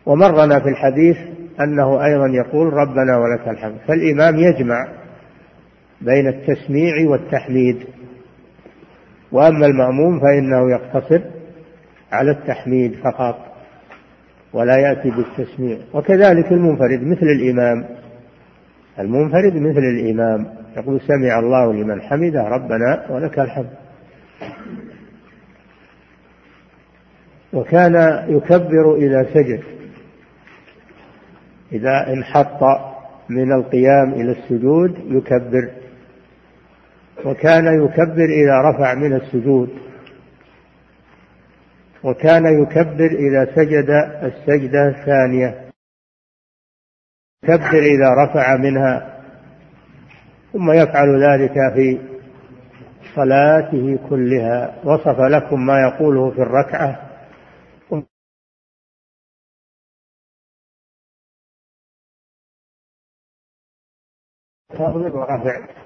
[0.05, 1.17] ومرنا في الحديث
[1.59, 3.77] أنه أيضا يقول ربنا ولك الحمد.
[3.87, 4.87] فالإمام يجمع
[6.01, 7.77] بين التسميع والتحميد.
[9.31, 11.21] وأما المأموم فإنه يقتصر
[12.11, 13.37] على التحميد فقط
[14.53, 15.77] ولا يأتي بالتسميع.
[15.93, 17.85] وكذلك المنفرد مثل الإمام.
[18.99, 20.47] المنفرد مثل الإمام.
[20.77, 23.69] يقول سمع الله لمن حمده ربنا ولك الحمد.
[27.53, 29.63] وكان يكبر إذا سجد
[31.71, 32.63] إذا انحط
[33.29, 35.69] من القيام إلى السجود يكبر.
[37.25, 39.69] وكان يكبر إذا رفع من السجود.
[42.03, 43.89] وكان يكبر إذا سجد
[44.23, 45.69] السجدة الثانية.
[47.43, 49.23] يكبر إذا رفع منها.
[50.53, 51.99] ثم يفعل ذلك في
[53.15, 54.81] صلاته كلها.
[54.83, 57.05] وصف لكم ما يقوله في الركعة.
[64.79, 65.84] ورفع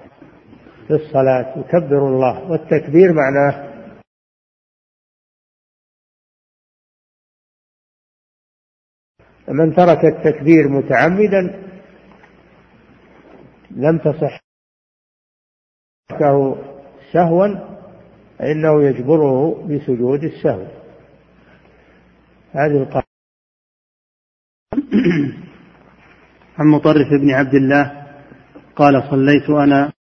[0.90, 3.70] في الصلاة يكبر الله والتكبير معناه
[9.48, 11.70] من ترك التكبير متعمدا
[13.70, 14.40] لم تصح
[16.20, 16.56] له
[17.12, 17.46] سهوا
[18.38, 20.66] فإنه يجبره بسجود السهو
[22.52, 23.06] هذه القاعدة.
[26.58, 28.06] عن مطرف بن عبد الله
[28.76, 29.99] قال صليت أنا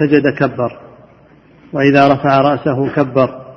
[0.00, 0.80] سجد كبر
[1.72, 3.56] وإذا رفع رأسه كبر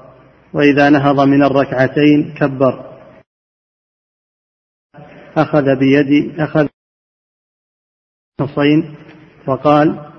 [0.53, 2.93] وإذا نهض من الركعتين كبر.
[5.37, 6.67] أخذ بيدي أخذ
[8.41, 8.95] حصين
[9.47, 10.11] وقال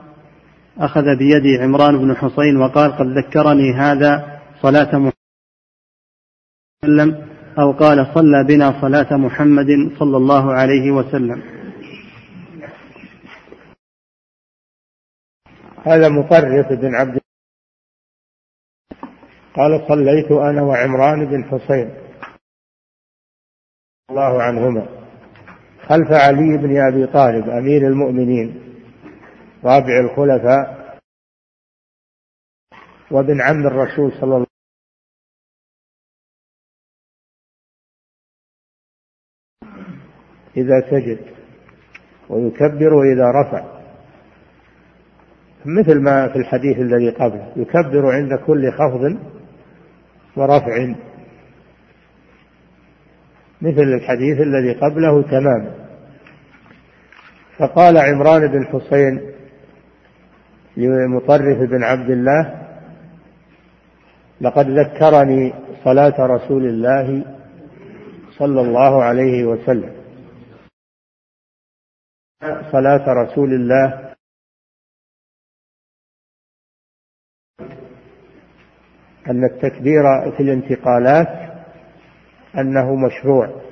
[0.78, 5.14] أخذ بيدي عمران بن حصين وقال قد ذكرني هذا صلاة محمد
[7.58, 11.53] أو قال صلى بنا صلاة محمد صلى الله عليه وسلم.
[15.86, 17.20] هذا مطرف بن عبد
[19.56, 21.94] قال صليت أنا وعمران بن حصين
[24.10, 25.04] الله عنهما
[25.88, 28.74] خلف علي بن أبي طالب أمير المؤمنين
[29.64, 30.84] رابع الخلفاء
[33.10, 34.54] وابن عم الرسول صلى الله عليه وسلم.
[40.56, 41.34] إذا سجد
[42.28, 43.73] ويكبر إذا رفع.
[45.64, 47.52] مثل ما في الحديث الذي قبله.
[47.56, 49.18] يكبر عند كل خفض
[50.36, 50.94] ورفع.
[53.62, 55.70] مثل الحديث الذي قبله تماما
[57.58, 59.20] فقال عمران بن حسين
[60.76, 62.62] لمطرف بن عبد الله
[64.40, 65.52] لقد ذكرني
[65.84, 67.24] صلاة رسول الله
[68.38, 69.92] صلى الله عليه وسلم.
[72.72, 74.03] صلاة رسول الله
[79.30, 80.02] أن التكبير
[80.36, 81.54] في الانتقالات
[82.58, 83.62] أنه مشروع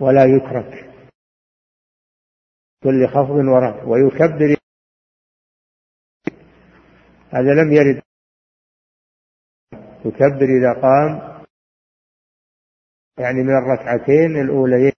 [0.00, 0.92] ولا يترك
[2.82, 4.56] كل خفض ورفع ويكبر.
[7.30, 8.02] هذا لم يرد.
[10.04, 11.42] يكبر إذا قام
[13.18, 14.92] يعني من الركعتين الأوليين.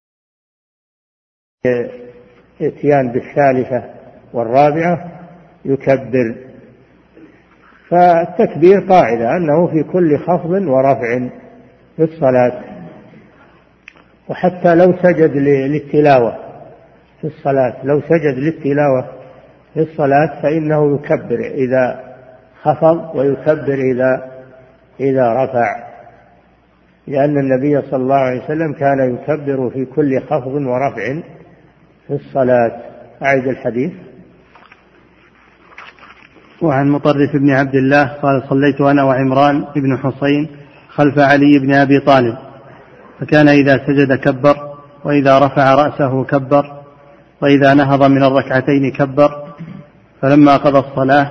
[2.61, 3.95] إتيان بالثالثة
[4.33, 5.21] والرابعة
[5.65, 6.54] يكبر.
[7.89, 11.29] فالتكبير قاعدة أنه في كل خفض ورفع
[11.97, 12.61] في الصلاة.
[14.29, 16.37] وحتى لو سجد للتلاوة
[17.21, 19.09] في الصلاة لو سجد للتلاوة
[19.75, 22.15] في الصلاة فإنه يكبر إذا
[22.63, 24.31] خفض ويكبر إذا
[25.01, 25.85] إذا رفع.
[27.07, 31.21] لأن النبي صلى الله عليه وسلم كان يكبر في كل خفض ورفع
[32.07, 32.81] في الصلاة.
[33.23, 33.93] أعد الحديث.
[36.65, 40.49] وعن مطرف بن عبد الله قال صليت أنا وعمران بن حصين
[40.89, 42.37] خلف علي بن أبي طالب
[43.21, 44.57] فكان إذا سجد كبر
[45.05, 46.73] وإذا رفع رأسه كبر
[47.43, 49.31] وإذا نهض من الركعتين كبر
[50.23, 51.31] فلما قضى الصلاة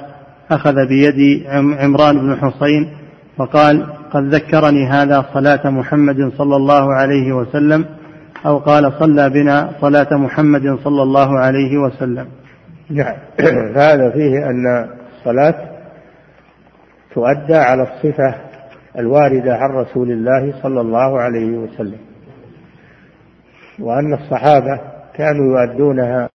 [0.52, 1.48] أخذ بيد
[1.80, 2.90] عمران بن حصين
[3.38, 7.86] وقال قد ذكرني هذا صلاة محمد صلى الله عليه وسلم
[8.46, 12.28] أو قال صلى بنا صلاة محمد صلى الله عليه وسلم.
[13.76, 14.88] هذا فيه أن
[15.24, 15.84] الصلاة
[17.14, 18.52] تؤدى على الصفة
[19.00, 22.00] الواردة عن رسول الله صلى الله عليه وسلم
[23.80, 24.76] وأن الصحابة
[25.14, 26.30] كانوا يؤدونها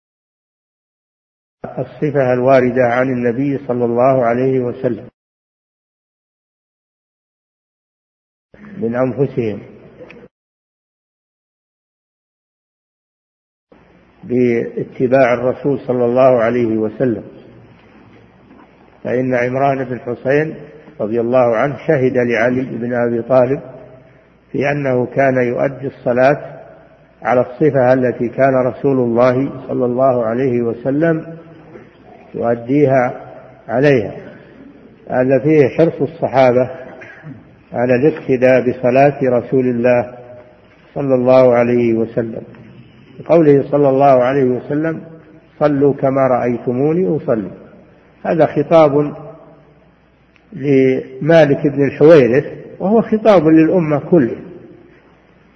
[1.66, 5.10] الصفة الواردة عن النبي صلى الله عليه وسلم
[8.78, 9.78] من أنفسهم
[14.24, 17.37] باتباع الرسول صلى الله عليه وسلم.
[19.04, 20.56] فإن عمران بن حسين
[21.02, 23.62] رضي الله عنه شهد لعلي بن أبي طالب
[24.52, 26.38] في أنه كان يؤدي الصلاة
[27.22, 31.26] على الصفة التي كان رسول الله صلى الله عليه وسلم
[32.36, 33.14] يؤديها
[33.68, 34.12] عليها.
[35.10, 36.70] هذا فيه حرص الصحابة
[37.74, 40.14] على الاقتداء بصلاة رسول الله
[40.96, 42.42] صلى الله عليه وسلم.
[43.26, 45.02] قوله صلى الله عليه وسلم
[45.60, 47.52] صلوا كما رأيتموني أصلي.
[48.28, 49.16] هذا خطاب
[50.54, 52.46] لمالك بن الحويرث
[52.80, 54.42] وهو خطاب للأمة كلها.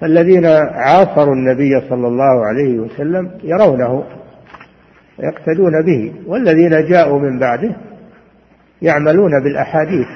[0.01, 4.03] فالذين عاصروا النبي صلى الله عليه وسلم يرونه
[5.19, 7.75] يقتدون به والذين جاءوا من بعده
[8.81, 10.07] يعملون بالأحاديث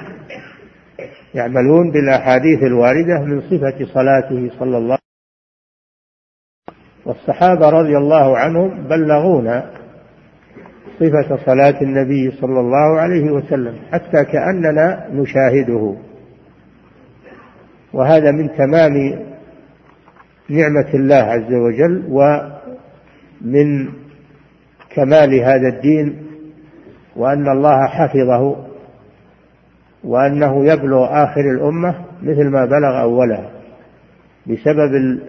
[1.34, 4.98] يعملون بالأحاديث الواردة من صفة صلاته صلى الله
[7.06, 9.70] والصحابة رضي الله عنهم بلغونا
[11.00, 15.94] صفة صلاة النبي صلى الله عليه وسلم حتى كأننا نشاهده.
[17.92, 19.18] وهذا من تمام
[20.48, 23.88] نعمة الله عز وجل ومن
[24.94, 26.26] كمال هذا الدين
[27.16, 28.66] وأن الله حفظه
[30.04, 33.50] وأنه يبلغ آخر الأمة مثل ما بلغ أولها
[34.46, 35.20] بسبب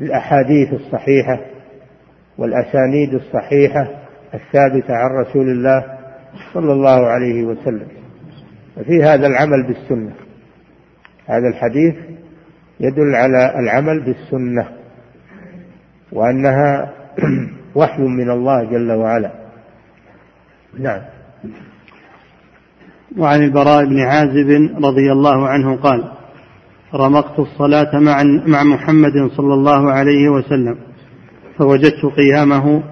[0.00, 1.40] الأحاديث الصحيحة
[2.38, 3.99] والأسانيد الصحيحة
[4.34, 5.98] الثابتة عن رسول الله
[6.54, 7.88] صلى الله عليه وسلم.
[8.76, 10.12] ففي هذا العمل بالسنة.
[11.26, 11.94] هذا الحديث
[12.80, 14.68] يدل على العمل بالسنة.
[16.12, 16.92] وأنها
[17.74, 19.30] وحي من الله جل وعلا.
[20.78, 21.00] نعم.
[23.18, 26.04] وعن البراء بن عازب رضي الله عنه قال
[26.94, 30.76] رمقت الصلاة مع مع محمد صلى الله عليه وسلم
[31.58, 32.82] فوجدت قيامه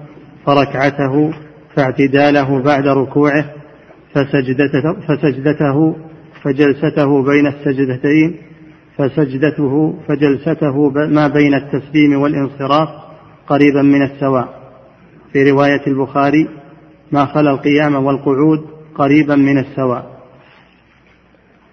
[0.49, 1.33] فركعته
[1.75, 3.53] فاعتداله بعد ركوعه
[4.13, 5.95] فسجدته, فسجدته
[6.43, 8.37] فجلسته بين السجدتين
[8.97, 12.89] فسجدته فجلسته ما بين التسليم والانصراف
[13.47, 14.59] قريبا من السواء.
[15.33, 16.49] في رواية البخاري
[17.11, 20.19] ما خلا القيام والقعود قريبا من السواء.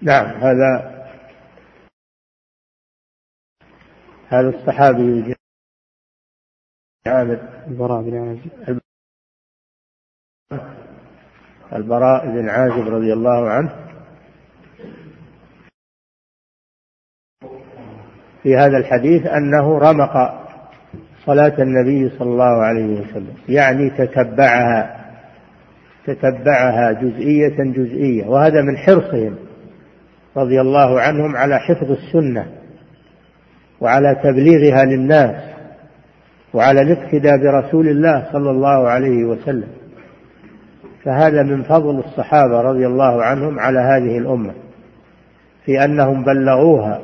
[0.01, 0.97] نعم هذا
[4.29, 5.35] هذا الصحابي
[7.07, 8.79] عابد البراء بن عازب.
[11.73, 13.75] البراء بن عازب رضي الله عنه.
[18.43, 20.43] في هذا الحديث أنه رمق
[21.25, 23.35] صلاة النبي صلى الله عليه وسلم.
[23.49, 24.97] يعني تتبعها
[26.05, 28.27] تتبعها جزئية جزئية.
[28.27, 29.35] وهذا من حرصهم
[30.37, 32.51] رضي الله عنهم على حفظ السنة
[33.81, 35.56] وعلى تبليغها للناس.
[36.53, 39.67] وعلى الاقتداء برسول الله صلى الله عليه وسلم.
[41.03, 44.53] فهذا من فضل الصحابة رضي الله عنهم على هذه الأمة
[45.65, 46.99] في أنهم بلغوها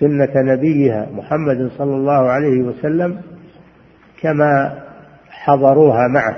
[0.00, 3.20] سنة نبيها محمد صلى الله عليه وسلم
[4.22, 4.78] كما
[5.30, 6.36] حضروها معه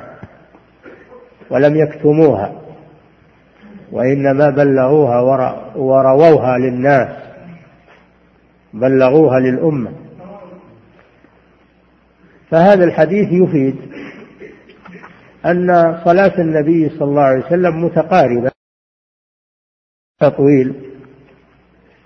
[1.50, 2.52] ولم يكتموها
[3.92, 5.20] وإنما بلغوها
[5.76, 7.08] ورووها للناس
[8.74, 9.90] بلغوها للأمة.
[12.52, 13.76] فهذا الحديث يفيد
[15.46, 18.50] أن صلاة النبي صلى الله عليه وسلم متقاربة
[20.20, 20.74] تطويل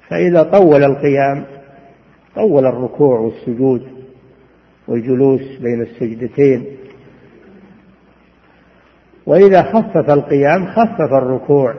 [0.09, 1.45] فإذا طول القيام
[2.35, 3.89] طول الركوع والسجود
[4.89, 6.77] والجلوس بين السجدتين.
[9.27, 11.75] وإذا خفف القيام خفف الركوع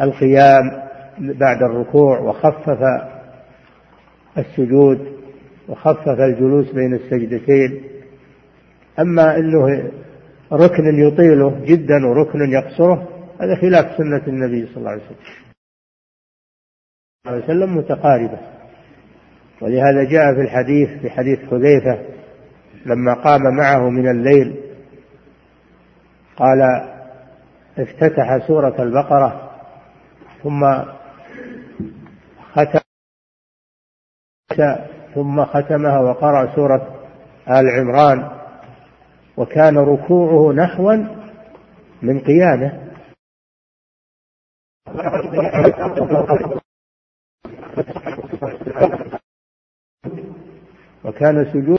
[0.00, 0.70] والقيام
[1.40, 3.13] بعد الركوع وخفف
[4.38, 5.14] السجود
[5.68, 7.84] وخفف الجلوس بين السجدتين.
[8.98, 9.90] أما أنه
[10.52, 13.08] ركن يطيله جدا وركن يقصره
[13.40, 15.16] هذا خلاف سنة النبي صلى الله عليه وسلم.
[17.26, 18.38] عليه وسلم متقاربة.
[19.60, 21.98] ولهذا جاء في الحديث في حديث حذيفة
[22.86, 24.56] لما قام معه من الليل
[26.36, 26.60] قال
[27.78, 29.50] افتتح سورة البقرة
[30.42, 30.64] ثم
[35.14, 37.04] ثم ختمها وقرأ سورة
[37.48, 38.44] آل عمران.
[39.36, 40.94] وكان ركوعه نحوا
[42.02, 42.94] من قيامه.
[51.04, 51.78] وكان سجود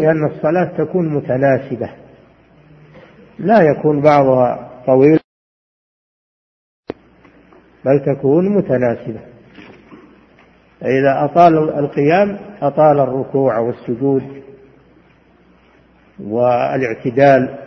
[0.00, 1.96] لأن الصلاة تكون متناسبة.
[3.38, 5.21] لا يكون بعضها طويل.
[7.84, 9.20] بل تكون متناسبة.
[10.80, 14.22] فإذا أطال القيام أطال الركوع والسجود
[16.20, 17.58] والاعتدال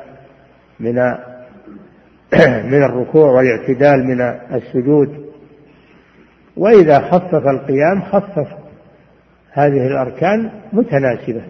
[0.80, 0.96] من
[2.72, 4.22] من الركوع والاعتدال من
[4.56, 5.26] السجود.
[6.58, 8.48] وإذا خفف القيام خفف
[9.52, 11.42] هذه الأركان متناسبة.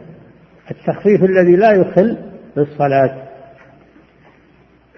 [0.72, 2.18] التخفيف الذي لا يخل
[2.56, 3.26] بالصلاة.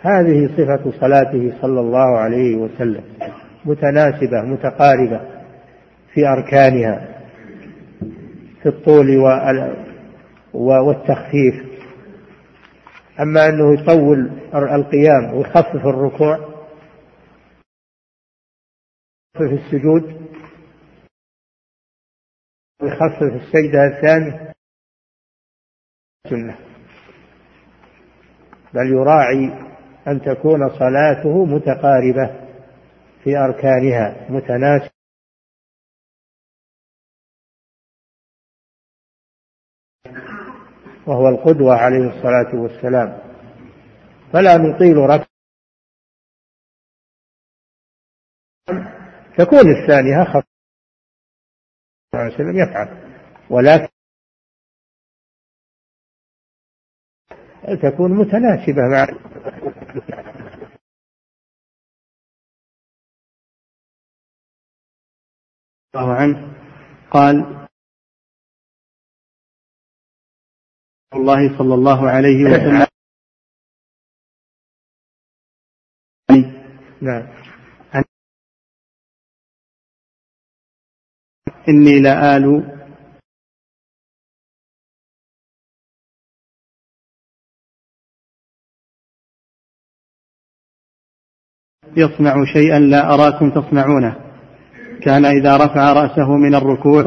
[0.02, 3.04] هذه صفة صلاته صلى الله عليه وسلم.
[3.68, 5.44] متناسبة متقاربة
[6.14, 7.18] في أركانها
[8.64, 9.18] في الطول
[10.54, 11.78] والتخفيف.
[13.20, 16.38] أما أنه يطول القيام ويخفف الركوع
[19.38, 20.28] في السجود
[22.82, 24.54] ويخفف السجدة الثانية
[26.30, 26.58] سنة.
[28.74, 29.68] بل يراعي
[30.08, 32.47] أن تكون صلاته متقاربة.
[33.24, 34.98] في أركانها متناسبة
[41.08, 43.28] وهو القدوة عليه الصلاة والسلام.
[44.34, 45.28] فلا نطيل ركعة
[49.38, 50.48] تكون الثانية خف
[52.14, 53.08] الله عليه وسلم يفعل.
[53.50, 53.88] ولكن
[57.82, 59.08] تكون متناسبة مع
[65.96, 66.56] الله عنه
[67.12, 67.36] قال
[71.14, 72.88] الله صلى الله عليه وسلم
[77.02, 77.28] نعم.
[81.70, 82.78] إني لآل
[91.98, 94.27] يصنع شيئا لا أراكم تصنعونه.
[95.06, 97.04] كان إذا رفع رأسه من الركوع.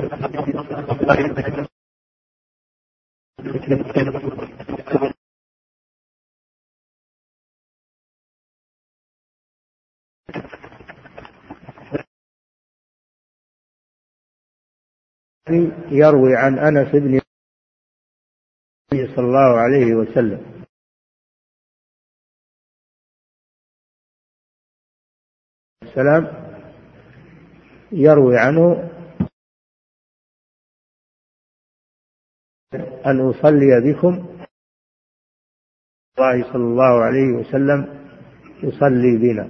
[15.91, 17.21] يروي عن أنس بن
[18.91, 20.65] صلى الله عليه وسلم.
[25.83, 26.50] السلام.
[27.93, 28.91] يروي عنه
[33.07, 34.27] أن أصلي بكم.
[36.19, 38.01] الله صلى الله عليه وسلم
[38.63, 39.49] يصلي بنا.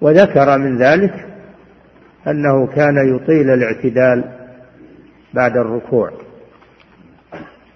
[0.00, 1.12] وذكر من ذلك
[2.26, 4.48] أنه كان يطيل الاعتدال
[5.34, 6.12] بعد الركوع.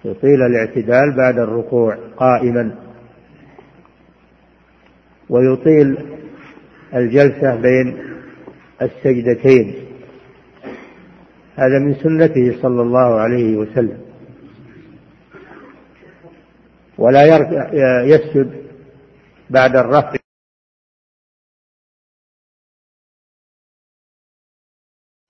[0.05, 2.91] يطيل الاعتدال بعد الركوع قائما.
[5.31, 6.17] ويطيل
[6.95, 8.10] الجلسة بين
[8.83, 9.87] السجدتين.
[11.55, 14.11] هذا من سنته صلى الله عليه وسلم.
[16.99, 17.23] ولا
[18.05, 18.71] يسجد
[19.51, 20.17] بعد الرفع.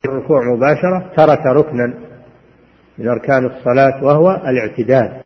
[0.04, 1.86] الركوع مباشرة ترك ركنا
[2.98, 5.22] من أركان الصلاة وهو الاعتدال.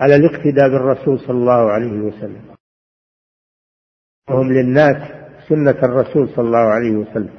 [0.00, 2.42] على الاقتداء بالرسول صلى الله عليه وسلم.
[4.30, 4.96] وهم للناس
[5.48, 7.30] سنة الرسول صلى الله عليه وسلم.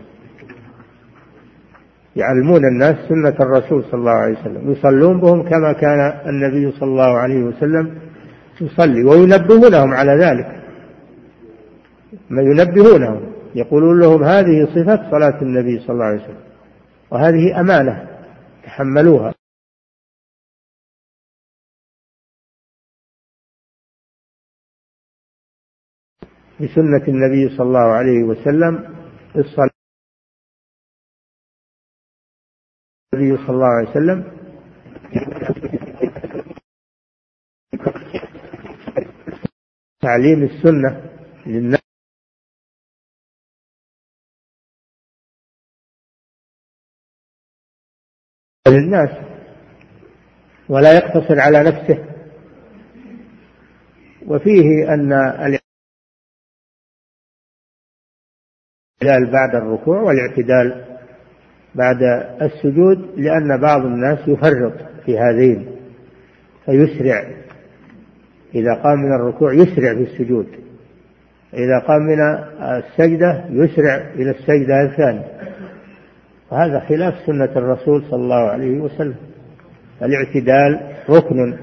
[2.16, 4.72] يعلمون الناس سنة الرسول صلى الله عليه وسلم.
[4.72, 6.00] يصلون بهم كما كان
[6.30, 8.00] النبي صلى الله عليه وسلم
[8.62, 10.62] يصلي وينبهونهم على ذلك.
[12.30, 16.44] ما ينبهونهم يقولون لهم هذه صفة صلاة النبي صلى الله عليه وسلم
[17.12, 18.08] وهذه أمانة
[18.64, 19.34] تحملوها.
[26.62, 28.74] بسنة النبي صلى الله عليه وسلم
[29.36, 29.70] الصلاة.
[33.14, 34.42] النبي صلى الله عليه وسلم
[40.02, 41.12] تعليم السنة
[41.46, 41.82] للناس.
[48.68, 49.10] للناس.
[50.70, 52.12] ولا يقتصر على نفسه.
[54.28, 55.61] وفيه أن
[59.02, 60.82] الاعتدال بعد الركوع والاعتدال
[61.76, 62.04] بعد
[62.42, 64.74] السجود لأن بعض الناس يفرط
[65.06, 65.66] في هذين
[66.66, 67.24] فيسرع.
[68.56, 70.48] إذا قام من الركوع يسرع في السجود
[71.54, 72.22] إذا قام من
[72.62, 75.26] السجدة يسرع إلى السجدة الثانية.
[76.52, 79.16] وهذا خلاف سنة الرسول صلى الله عليه وسلم.
[80.02, 80.80] الاعتدال
[81.10, 81.58] ركن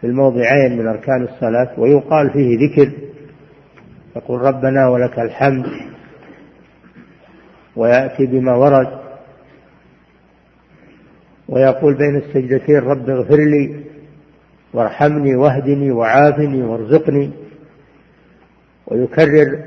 [0.00, 2.92] في الموضعين من أركان الصلاة ويقال فيه ذكر
[4.16, 5.66] يقول ربنا ولك الحمد
[7.76, 8.98] ويأتي بما ورد
[11.48, 13.84] ويقول بين السجدتين رب اغفر لي
[14.74, 17.30] وارحمني واهدني وعافني وارزقني
[18.86, 19.64] ويكرر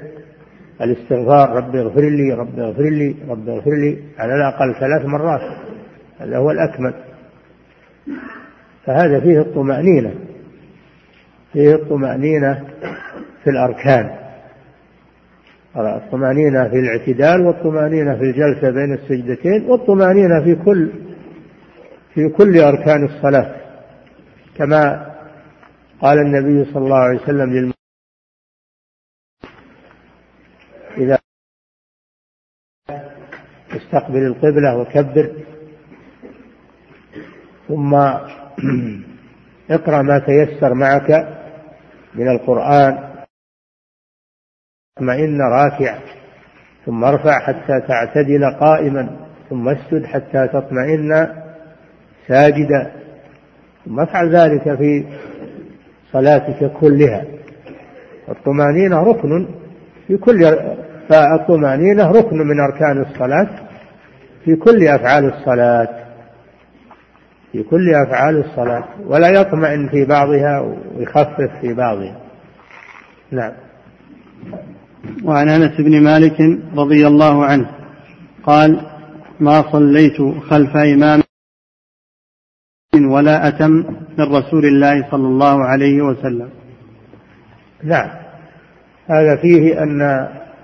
[0.81, 5.41] الاستغفار رب اغفر لي رب اغفر لي رب اغفر لي على الأقل ثلاث مرات
[6.19, 6.93] هذا هو الأكمل.
[8.85, 10.15] فهذا فيه الطمأنينة
[11.53, 12.63] فيه الطمأنينة
[13.43, 14.24] في الأركان.
[15.77, 20.91] الطمأنينة في الاعتدال والطمأنينة في الجلسة بين السجدتين والطمأنينة في كل
[22.13, 23.55] في كل أركان الصلاة.
[24.57, 25.11] كما
[26.01, 27.73] قال النبي صلى الله عليه وسلم للم
[30.97, 31.19] إذا
[33.71, 35.31] استقبل القبلة وكبر
[37.67, 37.95] ثم
[39.75, 41.11] اقرأ ما تيسر معك
[42.15, 43.14] من القرآن
[44.99, 45.97] اطمئن راكع
[46.85, 49.09] ثم ارفع حتى تعتدل قائما
[49.49, 51.27] ثم اسجد حتى تطمئن
[52.27, 52.91] ساجدا.
[53.85, 55.05] ثم افعل ذلك في
[56.11, 57.25] صلاتك كلها.
[58.29, 59.47] الطمأنينة ركن
[60.07, 60.57] في كل
[61.09, 63.49] فالطمأنينة ركن من أركان الصلاة
[64.45, 66.05] في كل أفعال الصلاة.
[67.51, 68.83] في كل أفعال الصلاة.
[69.05, 72.15] ولا يطمئن في بعضها ويخفف في بعضها.
[73.31, 73.51] نعم.
[75.23, 76.41] وعن أنس بن مالك
[76.75, 77.71] رضي الله عنه
[78.43, 78.81] قال
[79.39, 81.23] ما صليت خلف إمام
[82.95, 83.71] ولا أتم
[84.17, 86.49] من رسول الله صلى الله عليه وسلم.
[87.83, 88.09] نعم
[89.07, 90.01] هذا فيه أن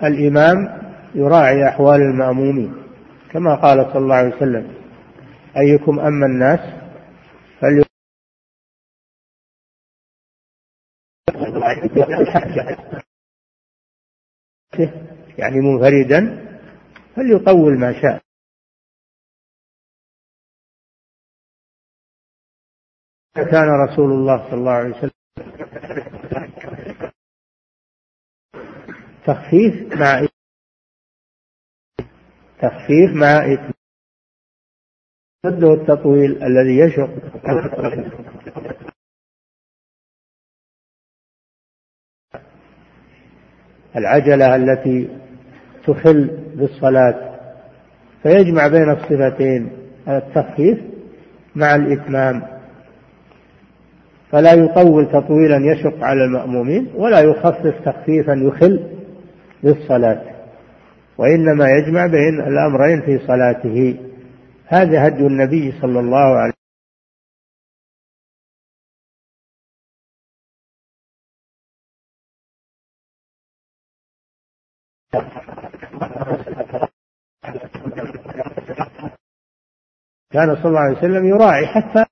[0.04, 0.82] الإمام
[1.16, 2.74] يراعي أحوال المأمومين
[3.32, 4.68] كما قال صلى الله عليه وسلم
[5.58, 6.60] أيكم أما الناس
[7.62, 7.84] فلي
[15.38, 16.20] يعني منفردا
[17.16, 18.22] فليطول ما شاء.
[23.36, 25.12] كان رسول الله صلى الله عليه وسلم
[29.26, 30.28] تخفيف مع
[32.62, 33.58] تخفيف مع
[35.46, 37.12] ضده التطويل الذي يشق.
[43.96, 45.10] العجلة التي
[45.88, 47.16] تخل بالصلاة.
[48.24, 49.70] فيجمع بين الصفتين
[50.08, 50.78] التخفيف
[51.56, 52.42] مع الإتمام.
[54.32, 58.80] فلا يطول تطويلا يشق على المأمومين ولا يخفف تخفيفا يخل
[59.64, 60.22] بالصلاة
[61.18, 63.96] وإنما يجمع بين الأمرين في صلاته.
[64.68, 66.61] هذا هدي النبي صلى الله عليه
[80.32, 82.06] كان صلى الله عليه وسلم يراعي حتى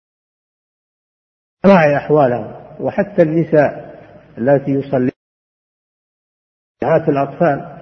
[1.65, 3.89] يراعي أحوالهم وحتى النساء
[4.37, 5.11] التي يصلي
[7.09, 7.79] الأطفال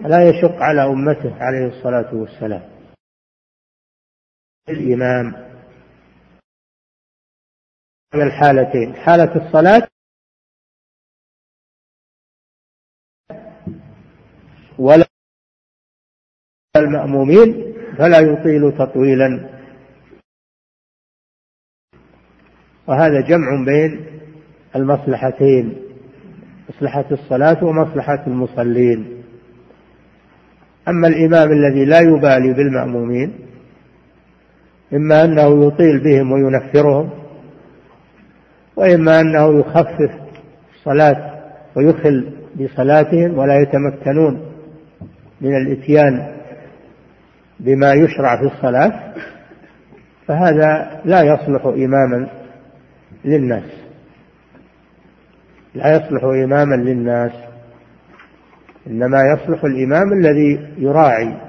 [0.00, 2.74] لا يشق على أمته عليه الصلاة والسلام.
[4.68, 5.54] الإمام.
[8.14, 9.88] من الحالتين حالة الصلاة
[14.78, 15.06] ولا
[16.76, 19.50] المأمومين فلا يطيل تطويلا.
[22.86, 24.06] وهذا جمع بين
[24.76, 25.74] المصلحتين
[26.68, 29.22] مصلحة الصلاة ومصلحة المصلين.
[30.88, 33.38] أما الإمام الذي لا يبالي بالمأمومين
[34.92, 37.10] إما أنه يطيل بهم وينفرهم
[38.76, 40.10] وإما أنه يخفف
[40.74, 41.42] الصلاة
[41.76, 44.53] ويخل بصلاتهم ولا يتمكنون.
[45.40, 46.34] من الإتيان
[47.60, 49.14] بما يشرع في الصلاة
[50.26, 52.28] فهذا لا يصلح إماما
[53.24, 53.70] للناس.
[55.74, 57.32] لا يصلح إماما للناس
[58.86, 61.40] إنما يصلح الإمام الذي يراعي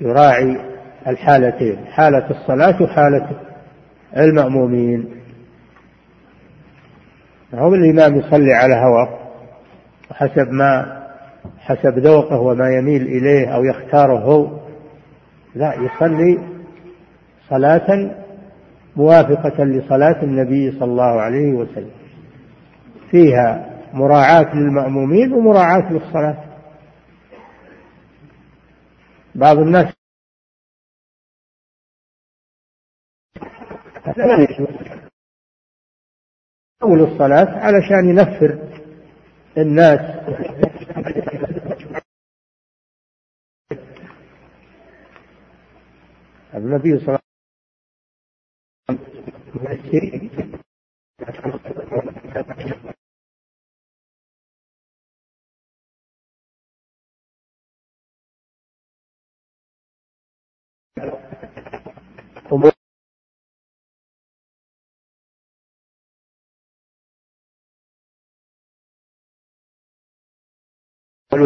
[0.00, 0.60] يراعي
[1.06, 3.30] الحالتين حالة الصلاة وحالة
[4.16, 5.10] المأمومين
[7.54, 9.18] هو الإمام يصلي على هواه
[10.10, 11.05] وحسب ما
[11.58, 14.60] حسب ذوقه وما يميل إليه أو يختاره هو
[15.54, 16.56] لا يصلي
[17.48, 18.16] صلاة
[18.96, 21.90] موافقة لصلاة النبي صلى الله عليه وسلم.
[23.10, 26.44] فيها مراعاة للمأمومين ومراعاة للصلاة.
[29.34, 29.92] بعض الناس
[36.82, 38.58] أول الصلاة علشان ينفر
[39.58, 40.00] الناس.
[46.56, 47.20] النبي صلى الله
[49.68, 50.32] عليه وسلم.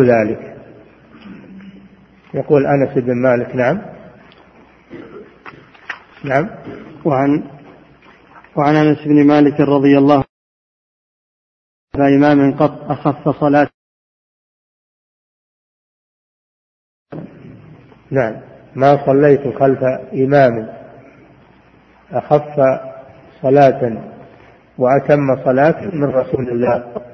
[0.07, 0.41] ذلك.
[2.35, 4.00] يقول أنس بن مالك نعم.
[6.25, 6.47] نعم.
[7.07, 7.61] وعن
[8.57, 10.25] وعن أنس بن مالك رضي الله
[11.95, 13.71] عنه إمام قط أخف صلاة.
[18.11, 18.43] نعم.
[18.77, 20.81] ما صليت خلف إمام
[22.11, 22.57] أخف
[23.43, 23.81] صلاة
[24.79, 27.07] وأتم صلاة من رسول الله.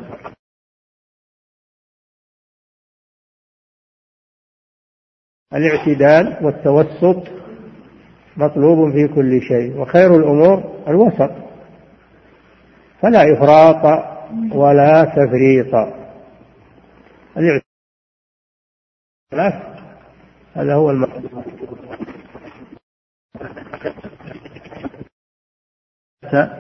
[5.53, 7.46] الاعتدال والتوسط
[8.37, 11.31] مطلوب في كل شيء وخير الأمور الوسط.
[13.03, 13.85] فلا إفراط
[14.53, 15.75] ولا تفريط.
[20.55, 21.45] هذا هو المقصود.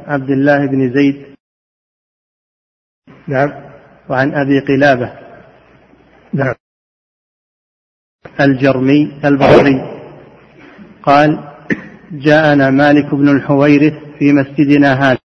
[0.06, 1.36] عبد الله بن زيد.
[3.28, 3.50] نعم.
[4.10, 5.18] وعن أبي قلابة.
[6.32, 6.54] نعم.
[8.40, 10.02] الجرمي البصري
[11.02, 11.55] قال
[12.12, 15.18] جاءنا مالك بن الحويرث في مسجدنا هذا.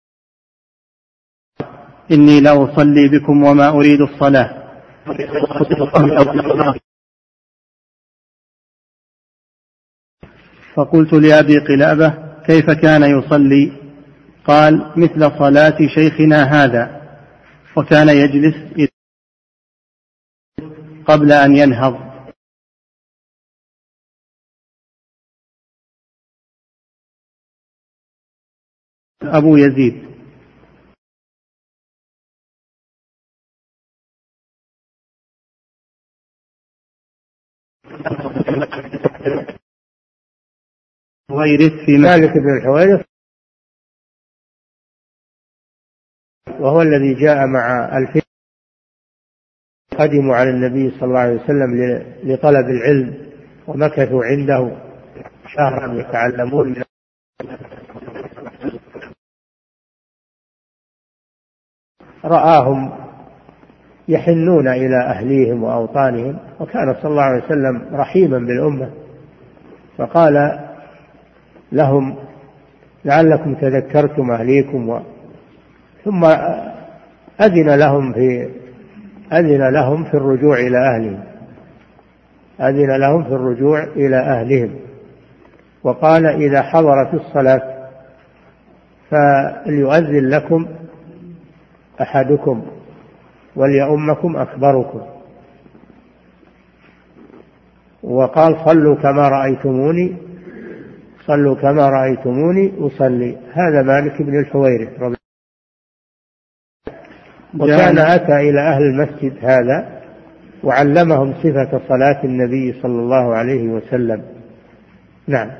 [2.10, 4.58] إني لأصلي بكم وما أريد الصلاة.
[10.74, 12.14] فقلت لأبي قلابة
[12.46, 13.72] كيف كان يصلي؟
[14.44, 16.98] قال مثل صلاة شيخنا هذا.
[17.76, 18.88] وكان يجلس
[21.06, 22.07] قبل أن ينهض.
[29.36, 30.08] أبو يزيد.
[41.30, 43.06] حويرث في مالك بن الحويرث
[46.60, 48.22] وهو الذي جاء مع الفيل
[49.98, 51.70] قدموا على النبي صلى الله عليه وسلم
[52.22, 53.32] لطلب العلم
[53.68, 54.88] ومكثوا عنده.
[55.54, 56.84] شهرا يتعلمون من
[62.24, 62.90] رآهم
[64.08, 68.90] يحنون إلى أهليهم وأوطانهم وكان صلى الله عليه وسلم رحيما بالأمة.
[69.98, 70.58] فقال
[71.72, 72.16] لهم
[73.04, 75.00] لعلكم تذكرتم أهليكم و
[76.04, 76.24] ثم
[77.40, 78.48] أذن لهم في
[79.32, 81.20] أذن لهم في الرجوع إلى أهلهم.
[82.60, 84.70] أذن لهم في الرجوع إلى أهلهم.
[85.84, 87.78] وقال إذا حضرت الصلاة
[89.10, 90.66] فليؤذن لكم
[92.00, 92.62] أحدكم
[93.56, 95.00] وليؤمكم أكبركم.
[98.02, 100.16] وقال صلوا كما رأيتموني
[101.26, 103.36] صلوا كما رأيتموني أصلي.
[103.52, 105.16] هذا مالك بن الحويرث رضي
[107.58, 110.02] وكان أتى إلى أهل المسجد هذا
[110.64, 114.22] وعلمهم صفة صلاة النبي صلى الله عليه وسلم.
[115.26, 115.50] نعم.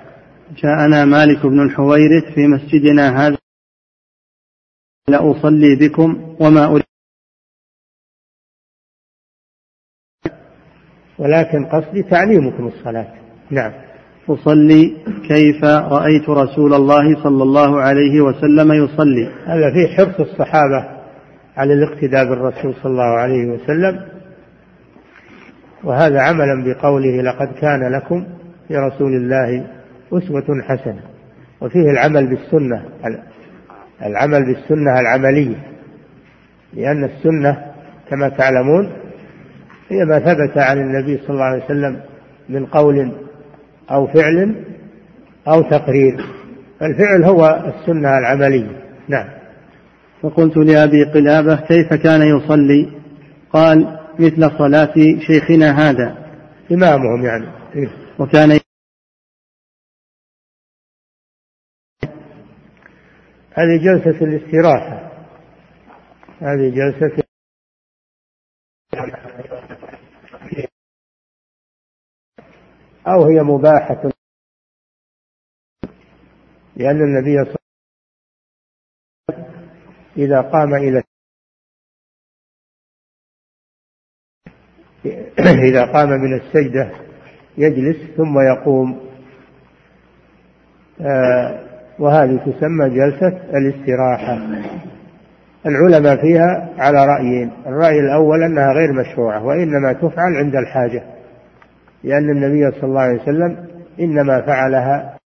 [0.56, 3.37] جاءنا مالك بن الحويرث في مسجدنا هذا
[5.08, 6.82] لأصلي بكم وما أريد.
[11.18, 13.14] ولكن قصدي تعليمكم الصلاة.
[13.50, 13.72] نعم.
[14.28, 14.96] أصلي
[15.28, 19.26] كيف رأيت رسول الله صلى الله عليه وسلم يصلي.
[19.46, 20.98] هذا فيه حرص الصحابة
[21.56, 24.08] على الاقتداء بالرسول صلى الله عليه وسلم.
[25.84, 28.26] وهذا عملا بقوله لقد كان لكم
[28.68, 29.66] في رسول الله
[30.12, 31.02] أسوة حسنة.
[31.60, 32.88] وفيه العمل بالسنة.
[34.02, 35.56] العمل بالسنة العملية
[36.72, 37.64] لأن السنة
[38.10, 38.92] كما تعلمون
[39.88, 42.00] هي ما ثبت عن النبي صلى الله عليه وسلم
[42.48, 43.12] من قول
[43.90, 44.54] أو فعل
[45.48, 46.24] أو تقرير
[46.82, 48.70] الفعل هو السنة العملية.
[49.08, 49.26] نعم.
[50.22, 52.88] فقلت لأبي قلابة كيف كان يصلي؟
[53.52, 54.94] قال مثل صلاة
[55.26, 56.14] شيخنا هذا.
[56.72, 57.46] إمامهم يعني.
[58.18, 58.57] وكان
[63.58, 65.08] هذه جلسة الاستراحة.
[66.40, 67.22] هذه جلسة
[73.06, 74.10] أو هي مباحة.
[76.76, 77.58] لأن النبي صلى الله
[79.28, 79.68] عليه وسلم
[80.16, 81.02] إذا قام إلى
[85.68, 87.08] إذا قام من السجدة
[87.56, 89.08] يجلس ثم يقوم.
[91.00, 91.67] آه
[91.98, 93.28] وهذه تسمى جلسة
[93.58, 94.34] الاستراحة.
[95.66, 97.50] العلماء فيها على رأيين.
[97.66, 101.02] الرأي الأول أنها غير مشروعة وإنما تفعل عند الحاجة
[102.04, 103.68] لأن النبي صلى الله عليه وسلم
[104.00, 105.18] إنما فعلها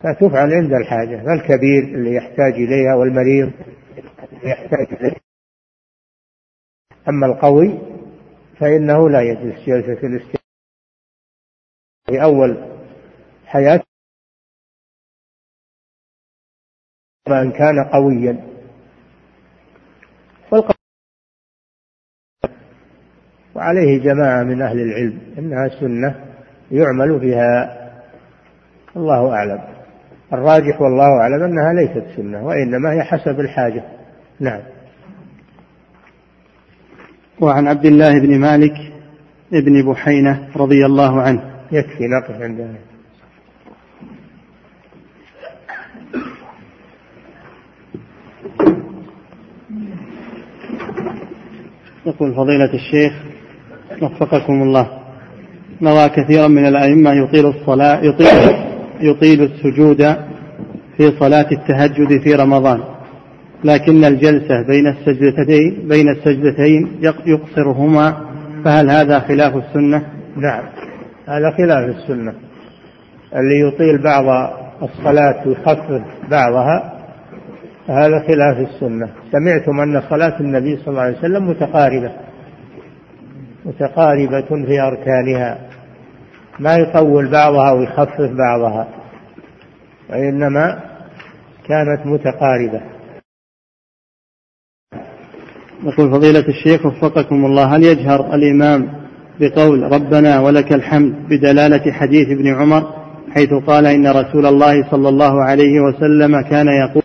[0.00, 1.16] فتفعل عند الحاجة.
[1.16, 3.52] فالكبير اللي يحتاج إليها والمريض
[4.42, 5.20] يحتاج إليها.
[7.08, 7.78] أما القوي
[8.60, 10.46] فإنه لا يجلس جلسة الاستراحة.
[12.06, 12.75] في أول
[13.46, 13.82] حياة
[17.28, 18.56] من كان قويا.
[23.54, 26.34] وعليه جماعة من أهل العلم إنها سنة
[26.70, 27.76] يعمل بها.
[28.96, 29.76] الله أعلم.
[30.32, 33.84] الراجح والله أعلم أنها ليست سنة وإنما هي حسب الحاجة.
[34.40, 34.62] نعم.
[37.40, 38.92] وعن عبد الله بن مالك
[39.52, 41.66] بن بحينة رضي الله عنه.
[41.72, 42.95] يكفي نقف عندها
[52.06, 53.12] يقول فضيلة الشيخ
[54.02, 54.88] وفقكم الله.
[55.82, 58.26] نرى كثيرا من الأئمة يطيل الصلاة يطيل
[59.00, 60.16] يطيل السجود
[60.96, 62.80] في صلاة التهجد في رمضان.
[63.64, 68.16] لكن الجلسة بين السجدتين بين السجدتين يقصرهما.
[68.64, 70.02] فهل هذا خلاف السنة؟
[70.36, 70.64] نعم.
[71.28, 72.34] هذا خلاف السنة.
[73.36, 74.24] اللي يطيل بعض
[74.82, 76.95] الصلاة ويخفف بعضها
[77.88, 79.08] هذا خلاف السنة.
[79.32, 82.12] سمعتم أن صلاة النبي صلى الله عليه وسلم متقاربة.
[83.64, 85.58] متقاربة في أركانها.
[86.60, 88.88] ما يطول بعضها ويخفف بعضها.
[90.10, 90.80] وإنما
[91.68, 92.80] كانت متقاربة.
[95.82, 99.06] يقول فضيلة الشيخ وفقكم الله هل يجهر الإمام
[99.40, 102.94] بقول ربنا ولك الحمد بدلالة حديث ابن عمر
[103.34, 107.02] حيث قال إن رسول الله صلى الله عليه وسلم كان يقول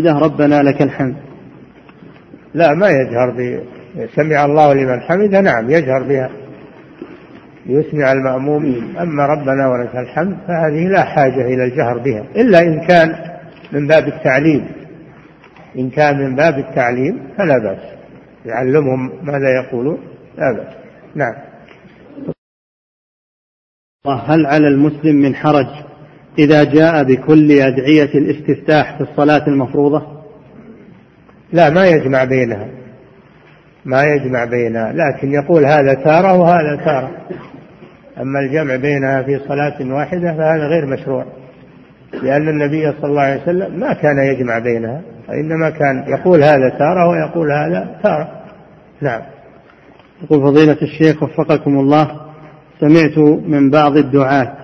[0.00, 1.16] ربنا لك الحمد.
[2.54, 3.60] لا ما يجهر ب
[4.14, 6.30] سمع الله لمن حمده نعم يجهر بها.
[7.66, 13.14] يسمع المأمومين أما ربنا ولك الحمد فهذه لا حاجة إلى الجهر بها إلا إن كان
[13.72, 14.68] من باب التعليم.
[15.78, 17.98] إن كان من باب التعليم فلا بأس.
[18.44, 19.98] يعلمهم ماذا يقولون
[20.38, 20.74] لا بأس.
[21.14, 21.34] نعم.
[24.06, 25.91] هل على المسلم من حرج؟
[26.38, 30.02] إذا جاء بكل أدعية الاستفتاح في الصلاة المفروضة؟
[31.52, 32.68] لا ما يجمع بينها.
[33.84, 34.92] ما يجمع بينها.
[34.92, 37.10] لكن يقول هذا تارة وهذا تارة.
[38.20, 41.26] أما الجمع بينها في صلاة واحدة فهذا غير مشروع.
[42.22, 47.08] لأن النبي صلى الله عليه وسلم ما كان يجمع بينها وإنما كان يقول هذا تارة
[47.08, 48.28] ويقول هذا تارة.
[49.00, 49.22] نعم.
[50.22, 52.20] يقول فضيلة الشيخ وفقكم الله
[52.80, 53.18] سمعت
[53.48, 54.61] من بعض الدعاة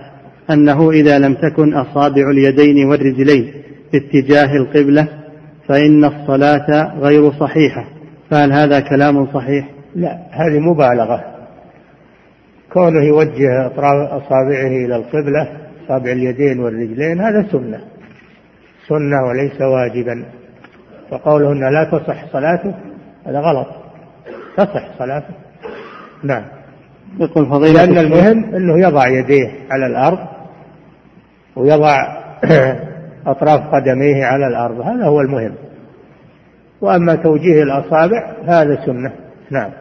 [0.51, 3.53] أنه إذا لم تكن أصابع اليدين والرجلين
[3.91, 5.07] في اتجاه القبلة
[5.67, 7.85] فإن الصلاة غير صحيحة.
[8.29, 11.23] فهل هذا كلام صحيح؟ لا هذه مبالغة.
[12.73, 15.47] كونه يوجه أطراف أصابعه إلى القبلة
[15.85, 17.81] أصابع اليدين والرجلين هذا سنة.
[18.87, 20.25] سنة وليس واجبا.
[21.11, 22.75] وقوله أن لا تصح صلاته
[23.25, 23.67] هذا غلط.
[24.57, 25.33] تصح صلاته.
[26.23, 26.43] نعم.
[27.19, 30.38] يقول فضيلة لأن المهم أنه يضع يديه على الأرض
[31.59, 31.95] ويضع
[33.27, 34.81] أطراف قدميه على الأرض.
[34.81, 35.55] هذا هو المهم.
[36.81, 39.11] وأما توجيه الأصابع هذا سنة.
[39.51, 39.71] نعم.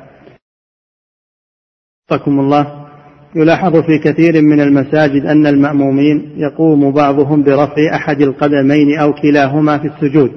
[2.10, 2.88] وفقكم الله.
[3.34, 9.86] يلاحظ في كثير من المساجد أن المأمومين يقوم بعضهم برفع أحد القدمين أو كلاهما في
[9.86, 10.32] السجود.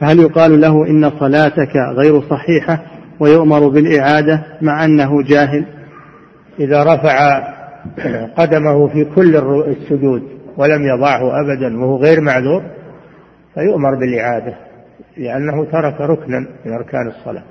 [0.00, 2.82] فهل يقال له إن صلاتك غير صحيحة
[3.20, 5.66] ويؤمر بالإعادة مع أنه جاهل؟
[6.60, 7.42] إذا رفع
[8.38, 10.22] قدمه في كل السجود
[10.56, 12.62] ولم يضعه أبدا وهو غير معذور
[13.54, 14.54] فيؤمر بالإعادة
[15.16, 17.44] لأنه ترك ركنا من أركان الصلاة.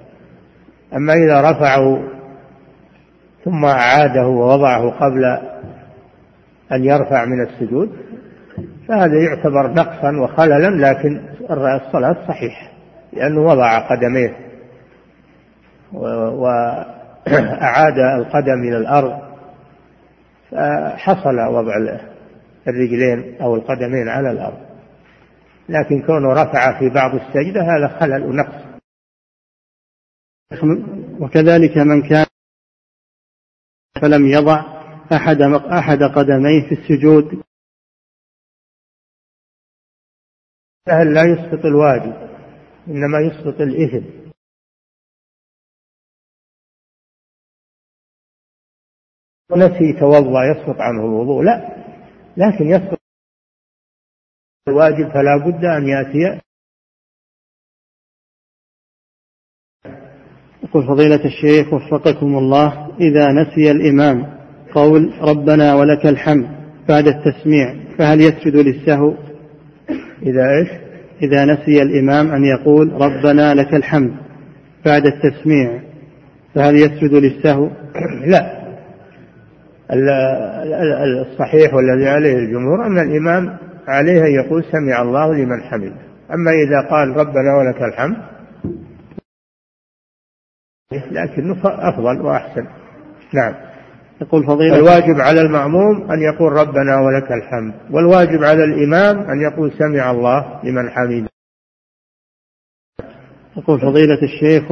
[0.95, 2.03] أما إذا رفعه
[3.45, 5.25] ثم أعاده ووضعه قبل
[6.71, 7.89] أن يرفع من السجود
[8.87, 12.71] فهذا يعتبر نقصا وخللا لكن الصلاة صحيحة
[13.13, 14.35] لأنه وضع قدميه
[16.33, 19.19] وأعاد القدم إلى الأرض
[20.51, 21.77] فحصل وضع
[22.67, 24.75] الرجلين أو القدمين على الأرض.
[25.69, 28.65] لكن كونه رفع في بعض السجدة هذا خلل ونقص.
[31.21, 32.25] وكذلك من كان
[34.01, 34.75] فلم يضع
[35.13, 35.41] أحد
[35.79, 37.43] أحد قدميه في السجود.
[40.85, 42.13] سهل لا يسقط الواجب
[42.87, 44.25] إنما يسقط الإثم.
[49.51, 51.84] نسي توضأ يسقط عنه الوضوء لا.
[52.37, 52.99] لكن يسقط
[54.67, 56.41] الواجب فلا بد أن يأتي.
[60.63, 64.39] يقول فضيلة الشيخ وفقكم الله إذا نسي الإمام
[64.73, 66.47] قول ربنا ولك الحمد
[66.89, 69.13] بعد التسميع فهل يسجد للسهو؟
[70.21, 70.69] إذا إيش؟
[71.21, 74.17] إذا نسي الإمام أن يقول ربنا لك الحمد
[74.85, 75.81] بعد التسميع
[76.55, 77.69] فهل يسجد للسهو؟
[78.25, 78.64] لا.
[79.91, 83.57] الصحيح والذي عليه الجمهور أن الإمام
[83.87, 85.95] عليه أن يقول سمع الله لمن حمده.
[86.33, 88.17] أما إذا قال ربنا ولك الحمد
[91.11, 92.67] لكنه أفضل وأحسن.
[93.33, 93.53] نعم.
[94.21, 99.71] يقول فضيلة الواجب على المأموم أن يقول ربنا ولك الحمد والواجب على الإمام أن يقول
[99.71, 101.29] سمع الله لمن حمده.
[103.57, 104.71] يقول فضيلة الشيخ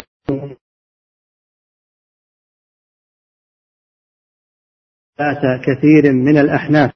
[5.66, 6.92] كثير من الأحناف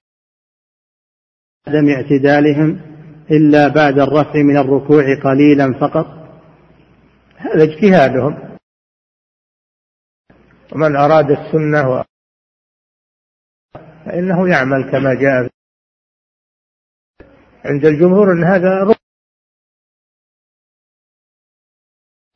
[1.68, 2.82] عدم اعتدالهم
[3.32, 6.06] إلا بعد الرفع من الركوع قليلا فقط.
[7.38, 8.58] هذا اجتهادهم.
[10.72, 12.04] ومن أراد السنة
[14.06, 15.50] فإنه يعمل كما جاء
[17.66, 18.84] عند الجمهور أن هذا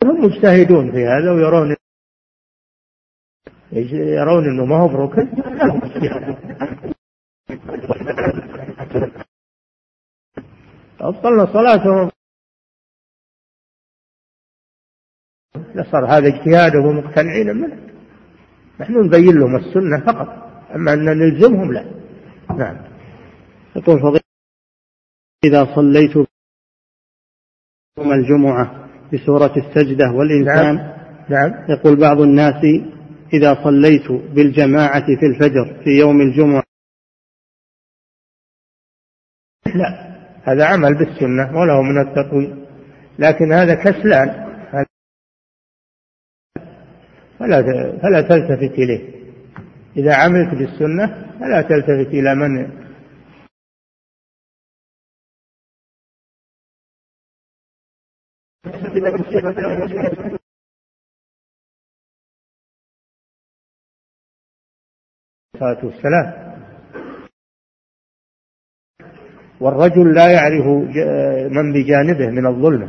[0.03, 1.75] هم مجتهدون في هذا ويرون
[3.71, 5.27] يرون إنه ما هو بركن
[11.01, 12.11] أبطلنا صلاتهم
[15.91, 17.77] صار هذا اجتهادهم ومقتنعين منه.
[18.79, 20.27] نحن نبين لهم السنة فقط
[20.75, 21.85] أما أن نلزمهم لا.
[22.57, 22.77] نعم.
[23.75, 24.21] يقول فضيلة
[25.43, 26.15] إذا صليت
[27.97, 30.91] يوم الجمعة بسورة السجدة والإنسان نعم.
[31.29, 31.71] نعم.
[31.71, 32.63] يقول بعض الناس
[33.33, 36.63] إذا صليت بالجماعة في الفجر في يوم الجمعة.
[39.65, 40.11] لا
[40.43, 42.65] هذا عمل بالسنة وله من التقويم.
[43.19, 44.51] لكن هذا كسلان.
[47.39, 47.61] فلا
[48.01, 49.21] فلا تلتفت إليه.
[49.97, 52.81] إذا عملت بالسنة فلا تلتفت إلى من
[65.61, 66.33] الصلاة والسلام.
[69.59, 70.65] والرجل لا يعرف
[71.51, 72.87] من بجانبه من الظلمة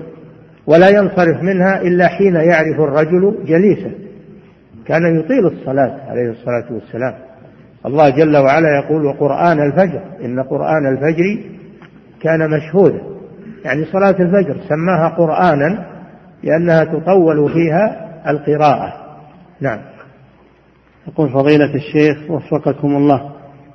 [0.67, 3.93] ولا ينصرف منها إلا حين يعرف الرجل جليسه.
[4.87, 7.15] كان يطيل الصلاة عليه الصلاة والسلام.
[7.87, 10.03] الله جل وعلا يقول وقرآن الفجر.
[10.25, 11.39] إن قرآن الفجر
[12.21, 13.01] كان مشهودا.
[13.65, 15.87] يعني صلاة الفجر سماها قرآنا
[16.43, 18.93] لأنها تطول فيها القراءة.
[19.61, 19.92] نعم.
[21.09, 23.33] يقول فضيلة الشيخ وفقكم الله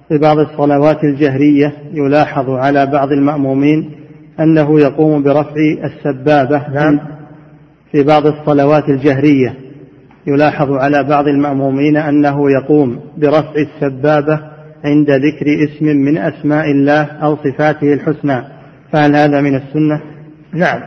[0.10, 3.92] في بعض الصلوات الجهرية يلاحظ على بعض المأمومين
[4.40, 7.00] أنه يقوم برفع السبابة نعم.
[7.92, 9.56] في بعض الصلوات الجهرية.
[10.28, 14.40] يلاحظ على بعض المأمومين أنه يقوم برفع السبابة
[14.86, 18.44] عند ذكر اسم من أسماء الله أو صفاته الحسنى.
[18.92, 20.02] فهل هذا من السنة؟
[20.54, 20.82] نعم.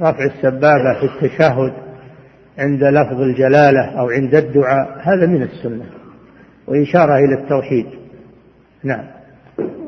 [0.00, 1.72] رفع السبابة في التشهد.
[2.58, 5.84] عند لفظ الجلالة أو عند الدعاء هذا من السنة.
[6.66, 7.86] وإشارة إلى التوحيد.
[8.84, 9.04] نعم.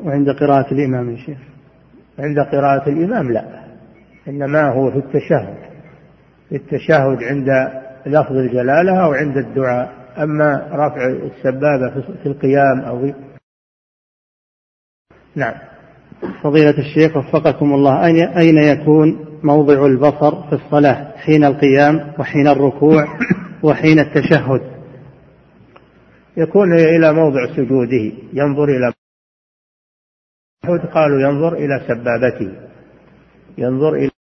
[0.03, 1.37] وعند قراءة الإمام يا شيخ.
[2.19, 3.61] عند قراءة الإمام لا.
[4.27, 5.55] إنما هو في التشهد.
[6.49, 7.71] في التشهد عند
[8.05, 9.91] لفظ الجلالة أو عند الدعاء.
[10.17, 13.11] أما رفع السبابة في القيام أو
[15.35, 15.70] نعم.
[16.43, 18.05] فضيلة الشيخ وفقكم الله
[18.37, 23.19] أين يكون موضع البصر في الصلاة حين القيام وحين الركوع
[23.63, 24.61] وحين التشهد؟
[26.37, 28.93] يكون إلى موضع سجوده ينظر إلى
[30.93, 32.51] قالوا ينظر إلى سبابته
[33.57, 34.11] ينظر إلى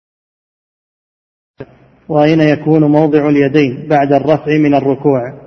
[2.09, 5.41] وأين يكون موضع اليدين بعد الرفع من الركوع؟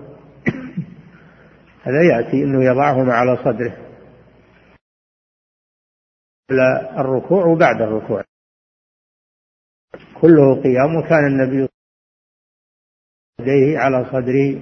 [1.84, 3.83] هذا يأتي أنه يضعهما على صدره.
[6.99, 8.24] الركوع وبعد الركوع.
[10.22, 11.68] كله قيام وكان النبي
[13.39, 14.62] يديه على صدره.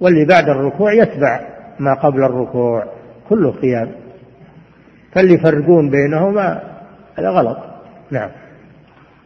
[0.00, 2.92] واللي بعد الركوع يتبع ما قبل الركوع
[3.28, 3.94] كله قيام.
[5.12, 6.78] فاللي يفرقون بينهما
[7.18, 7.58] هذا غلط.
[8.10, 8.30] نعم.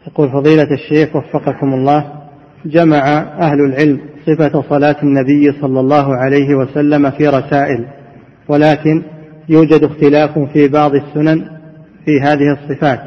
[0.07, 2.23] يقول فضيلة الشيخ وفقكم الله
[2.65, 7.89] جمع أهل العلم صفة صلاة النبي صلى الله عليه وسلم في رسائل
[8.49, 9.03] ولكن
[9.49, 11.45] يوجد اختلاف في بعض السنن
[12.05, 13.01] في هذه الصفات.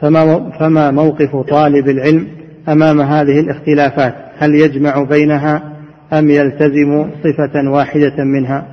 [0.00, 2.26] فما, فما موقف طالب العلم
[2.68, 5.72] أمام هذه الاختلافات؟ هل يجمع بينها
[6.12, 8.66] أم يلتزم صفة واحدة منها؟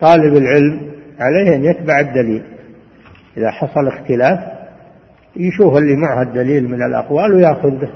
[0.00, 0.80] طالب العلم
[1.20, 2.42] عليه أن يتبع الدليل.
[3.36, 4.38] إذا حصل اختلاف
[5.36, 7.88] يشوف اللي معه الدليل من الأقوال ويأخذ به.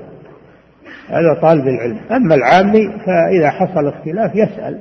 [1.09, 1.99] هذا طالب العلم.
[2.11, 4.79] أما العامي فإذا حصل اختلاف يسأل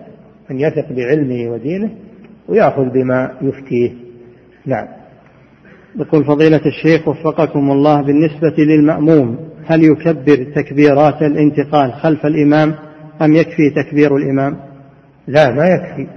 [0.49, 1.89] من يثق بعلمه ودينه.
[2.49, 3.91] ويأخذ بما يفتيه.
[4.65, 4.87] نعم.
[5.99, 12.75] يقول فضيلة الشيخ وفقكم الله بالنسبة للمأموم هل يكبر تكبيرات الانتقال خلف الإمام
[13.21, 14.57] أم يكفي تكبير الإمام؟
[15.27, 16.07] لا ما يكفي.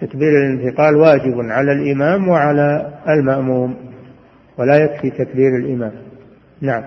[0.00, 3.74] تكبير الانتقال واجب على الإمام وعلى المأموم
[4.58, 5.92] ولا يكفي تكبير الإمام.
[6.60, 6.82] نعم.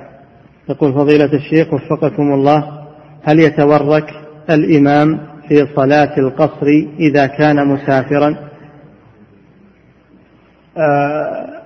[0.70, 2.82] يقول فضيلة الشيخ وفقكم الله
[3.24, 4.06] هل يتورك
[4.50, 6.68] الإمام في صلاة القصر
[7.00, 8.51] إذا كان مسافرا؟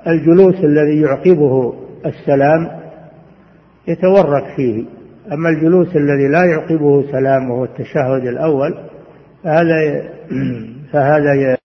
[0.07, 1.73] الجلوس الذي يعقبه
[2.05, 2.81] السلام
[3.87, 4.85] يتورك فيه.
[5.31, 8.89] أما الجلوس الذي لا يعقبه سلام وهو التشهد الأول
[9.45, 10.09] هذا
[10.91, 11.33] فهذا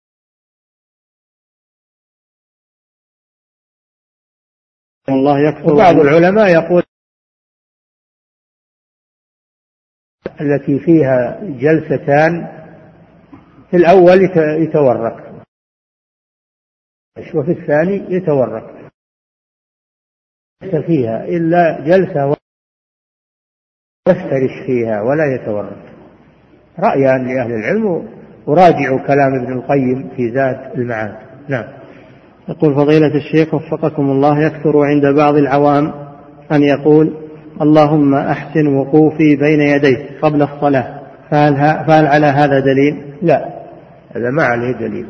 [5.08, 5.72] الله يكفر.
[5.72, 6.82] وبعض العلماء يقول
[10.40, 12.60] التي فيها جلستان
[13.70, 15.29] في الأول يتورق
[17.34, 18.80] وفي الثاني يتورق
[20.62, 22.36] ليس فيها إلا جلسة
[24.08, 25.76] يفترش فيها ولا يتورط.
[26.78, 28.08] رأيان لأهل العلم
[28.46, 31.16] وراجعوا كلام ابن القيم في ذات المعاد.
[31.48, 31.64] نعم.
[32.48, 35.92] يقول فضيلة الشيخ وفقكم الله يكثر عند بعض العوام
[36.52, 37.16] أن يقول
[37.60, 41.00] اللهم أحسن وقوفي بين يديك قبل الصلاة.
[41.30, 41.56] فهل,
[41.86, 43.60] فهل على هذا دليل؟ لا.
[44.16, 45.06] هذا ما عليه دليل.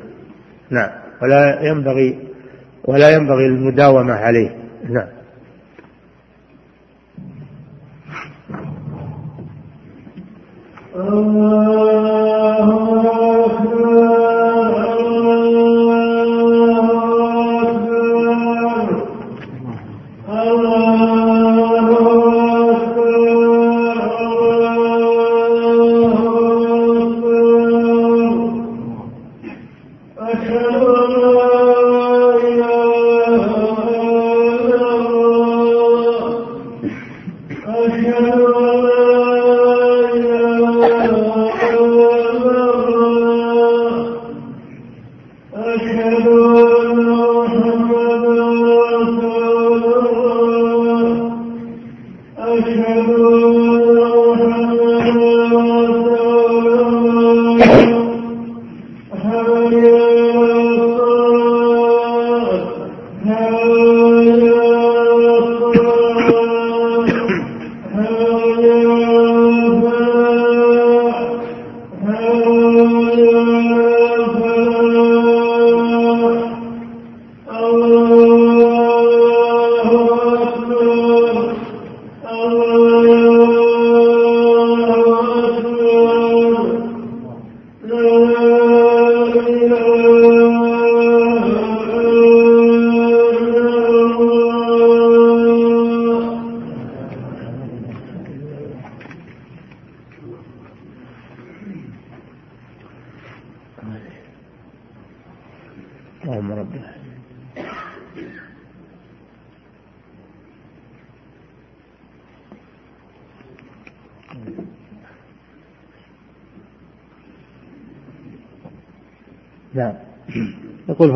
[0.71, 1.00] نعم.
[1.23, 2.19] ولا ينبغي
[2.85, 4.51] ولا ينبغي المداومة عليه.
[4.89, 5.09] نعم.
[10.95, 11.70] الله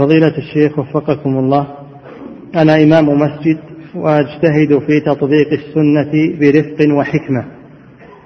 [0.05, 1.66] فضيلة الشيخ وفقكم الله.
[2.55, 3.59] أنا إمام مسجد
[3.94, 7.44] وأجتهد في تطبيق السنة برفق وحكمة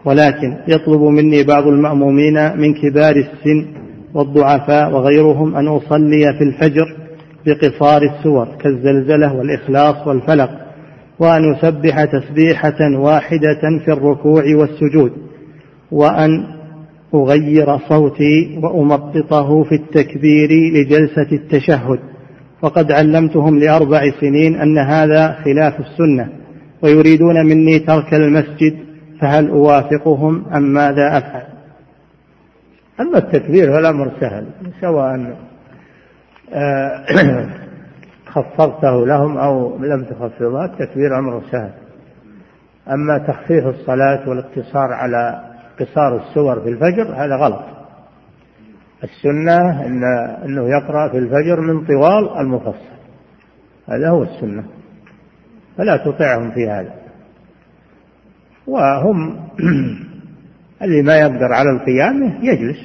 [0.05, 3.67] ولكن يطلب مني بعض المأمومين من كبار السن
[4.15, 6.97] والضعفاء وغيرهم أن أصلي في الفجر
[7.47, 10.51] بقصار السور كالزلزلة والإخلاص والفلق
[11.19, 15.13] وأن أسبح تسبيحة واحدة في الركوع والسجود
[15.93, 16.58] وأن
[17.15, 21.99] أغير صوتي وأمططه في التكبير لجلسة التشهد
[22.63, 26.29] وقد علمتهم لأربع سنين أن هذا خلاف السنة
[26.83, 28.77] ويريدون مني ترك المسجد
[29.21, 31.43] فهل أوافقهم أم ماذا أفعل؟
[33.01, 34.47] أما التكبير فالأمر سهل
[34.81, 35.37] سواء
[36.53, 37.05] آه،
[38.33, 41.71] خفضته لهم أو لم تخفضه التكبير أمر سهل.
[42.89, 45.48] أما تخفيف الصلاة والاقتصار على
[45.81, 47.65] قصار السور في الفجر هذا غلط.
[49.05, 50.05] السنة إن
[50.45, 52.99] أنه يقرأ في الفجر من طوال المفصل.
[53.89, 54.65] هذا هو السنة.
[55.79, 56.95] فلا تطعهم في هذا.
[58.67, 59.37] وهم
[60.83, 62.79] اللي ما يقدر على القيام يجلس.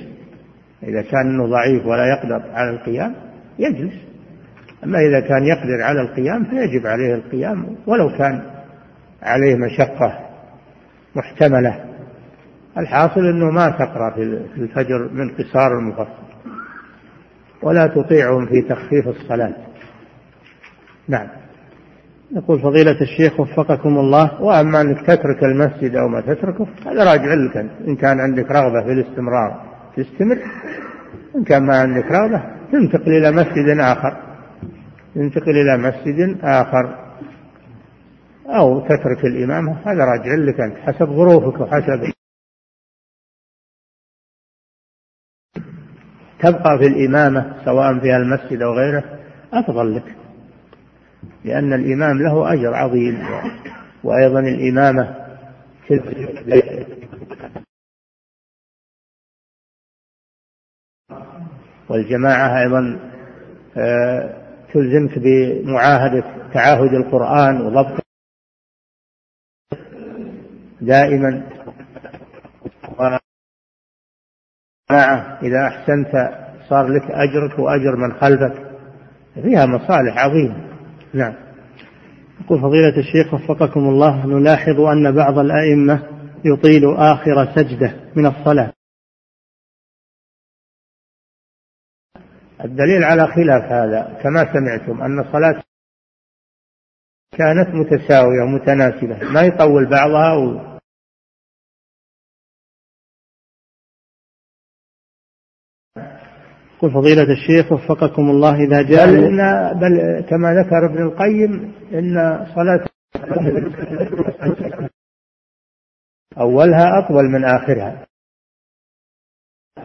[0.84, 3.16] إذا كان أنه ضعيف ولا يقدر على القيام
[3.60, 3.94] يجلس.
[4.84, 8.42] أما إذا كان يقدر على القيام فيجب عليه القيام ولو كان
[9.22, 10.20] عليه مشقة
[11.16, 11.93] محتملة.
[12.78, 16.24] الحاصل أنه ما تقرأ في الفجر من قصار المفصل.
[17.62, 19.54] ولا تطيعهم في تخفيف الصلاة.
[21.08, 21.28] نعم.
[22.32, 27.58] يقول فضيلة الشيخ وفقكم الله وأما أنك تترك المسجد أو ما تتركه هذا راجع لك
[27.58, 27.72] أنت.
[27.88, 29.62] إن كان عندك رغبة في الاستمرار
[29.98, 30.38] تستمر.
[31.36, 34.18] إن كان ما عندك رغبة تنتقل إلى مسجد آخر.
[35.16, 37.04] تنتقل إلى مسجد آخر.
[38.48, 42.14] أو تترك الإمامة هذا راجع لك أنت حسب ظروفك وحسب
[46.44, 49.20] تبقى في الإمامة سواء في المسجد أو غيره
[49.54, 50.16] أفضل لك
[51.46, 53.24] لأن الإمام له أجر عظيم
[54.04, 55.16] وأيضا الإمامة
[61.90, 63.00] والجماعة أيضا
[63.78, 64.44] آه،
[64.74, 68.04] تلزمك بمعاهدة تعاهد القرآن وضبط
[70.82, 71.50] دائما.
[75.44, 76.12] إذا أحسنت
[76.70, 78.74] صار لك أجرك وأجر من خلفك.
[79.34, 80.68] فيها مصالح عظيمة.
[81.14, 81.34] نعم.
[82.42, 86.04] يقول فضيلة الشيخ وفقكم الله نلاحظ أن بعض الأئمة
[86.46, 88.74] يطيل آخر سجدة من الصلاة.
[92.66, 95.64] الدليل على خلاف هذا كما سمعتم أن صلاة
[97.38, 99.32] كانت متساوية ومتناسبة.
[99.32, 100.73] ما يطول بعضها
[106.84, 109.40] يقول فضيلة الشيخ وفقكم الله إذا جاء بل, إن
[109.80, 112.86] بل كما ذكر ابن القيم إن صلاة
[116.38, 118.06] أولها أطول من آخرها.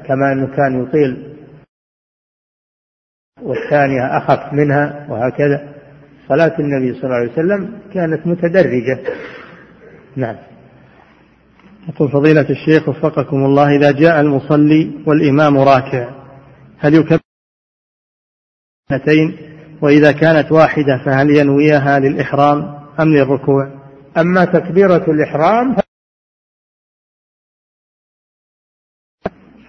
[0.07, 1.37] كما أنه كان يطيل
[3.43, 5.75] والثانية أخف منها وهكذا.
[6.29, 8.99] صلاة النبي صلى الله عليه وسلم كانت متدرجة.
[10.17, 10.37] نعم.
[11.89, 16.18] يقول فضيلة الشيخ وفقكم الله إذا جاء المصلي والإمام راكع.
[16.79, 17.21] هل يكبر
[18.91, 23.79] اثنتين؟ وإذا كانت واحدة فهل ينويها للإحرام أم للركوع؟
[24.17, 25.77] أما تكبيرة الإحرام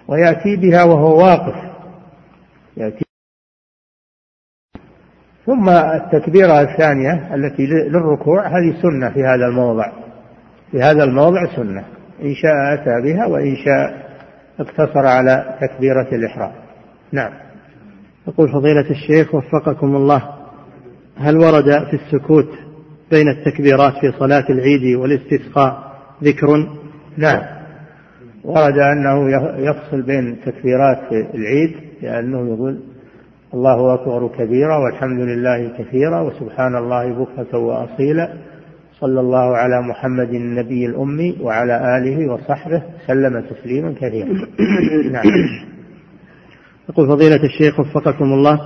[0.08, 1.70] ويأتي بها وهو واقف.
[2.76, 3.04] يأتي
[5.46, 9.92] ثم التكبيرة الثانية التي للركوع هذه سنة في هذا الموضع.
[10.70, 11.84] في هذا الموضع سنة.
[12.22, 14.10] إن شاء أتى بها وإن شاء
[14.60, 16.69] اقتصر على تكبيرة الإحرام.
[17.12, 17.32] نعم.
[18.28, 20.22] يقول فضيلة الشيخ وفقكم الله
[21.16, 22.48] هل ورد في السكوت
[23.10, 25.92] بين التكبيرات في صلاة العيد والاستسقاء
[26.24, 26.68] ذكر؟
[27.16, 27.42] نعم.
[28.44, 32.80] ورد أنه يفصل بين تكبيرات العيد لأنه يقول
[33.54, 38.34] الله أكبر كبيرا والحمد لله كثيرا وسبحان الله بكرة وأصيلا
[39.00, 44.28] صلى الله على محمد النبي الأمي وعلى آله وصحبه سلم تسليما كثيرا.
[45.12, 45.24] نعم.
[46.90, 48.60] يقول فضيلة الشيخ وفقكم الله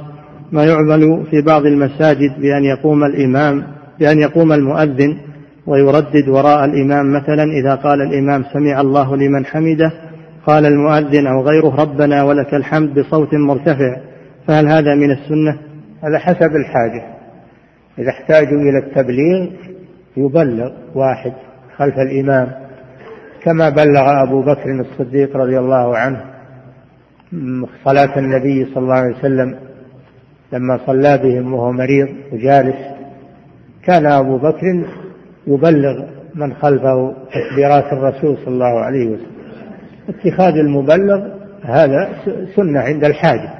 [0.52, 3.66] ما يعمل في بعض المساجد بأن يقوم الإمام
[4.00, 5.16] بأن يقوم المؤذن
[5.66, 9.92] ويردد وراء الإمام؟ مثلا إذا قال الإمام سمع الله لمن حمده
[10.46, 13.96] قال المؤذن أو غيره ربنا ولك الحمد بصوت مرتفع
[14.48, 15.58] فهل هذا من السنة؟
[16.02, 17.02] هذا حسب الحاجة.
[17.98, 19.50] إذا احتاجوا إلى التبليغ
[20.16, 21.32] يبلغ واحد
[21.76, 22.48] خلف الإمام
[23.42, 26.33] كما بلغ أبو بكر الصديق رضي الله عنه.
[27.84, 29.56] صلاة النبي صلى الله عليه وسلم
[30.52, 32.76] لما صلى بهم وهو مريض وجالس
[33.84, 34.84] كان أبو بكر
[35.46, 36.04] يبلغ
[36.34, 39.34] من خلفه تكبيرات الرسول صلى الله عليه وسلم.
[40.08, 41.28] اتخاذ المبلغ
[41.62, 42.08] هذا
[42.56, 43.50] سنة عند الحاجة.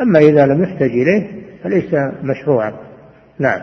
[0.00, 1.26] أما إذا لم يحتج إليه
[1.62, 2.72] فليس مشروعا.
[3.38, 3.60] نعم.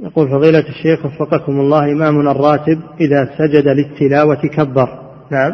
[0.00, 4.88] يقول فضيلة الشيخ وفقكم الله إمامنا الراتب إذا سجد للتلاوة كبر.
[5.30, 5.52] نعم.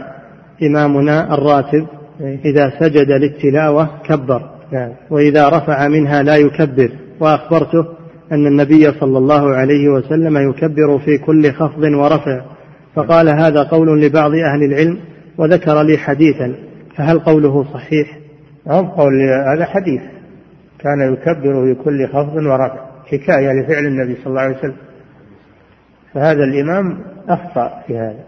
[0.62, 1.86] إمامنا الراتب.
[2.20, 4.50] إذا سجد للتلاوة كبر.
[4.72, 4.92] نعم.
[5.10, 6.90] وإذا رفع منها لا يكبر.
[7.20, 7.86] وأخبرته
[8.32, 12.40] أن النبي صلى الله عليه وسلم يكبر في كل خفض ورفع.
[12.94, 14.98] فقال هذا قول لبعض أهل العلم
[15.38, 16.54] وذكر لي حديثا.
[16.96, 18.18] فهل قوله صحيح؟
[18.66, 19.12] هم قول
[19.54, 20.00] هذا حديث.
[20.78, 22.86] كان يكبر في كل خفض ورفع.
[23.06, 24.76] حكاية لفعل النبي صلى الله عليه وسلم.
[26.14, 26.98] فهذا الإمام
[27.28, 28.24] أخطأ في هذا.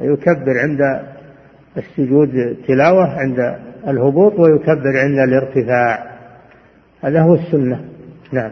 [0.00, 0.80] يكبر عند
[1.76, 3.56] السجود تلاوة عند
[3.88, 6.10] الهبوط ويكبر عند الارتفاع.
[7.00, 7.80] هذا هو السنة.
[8.32, 8.50] نعم.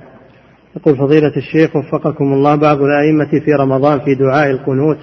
[0.76, 4.98] يقول فضيلة الشيخ وفقكم الله بعض الأئمة في رمضان في دعاء القنوت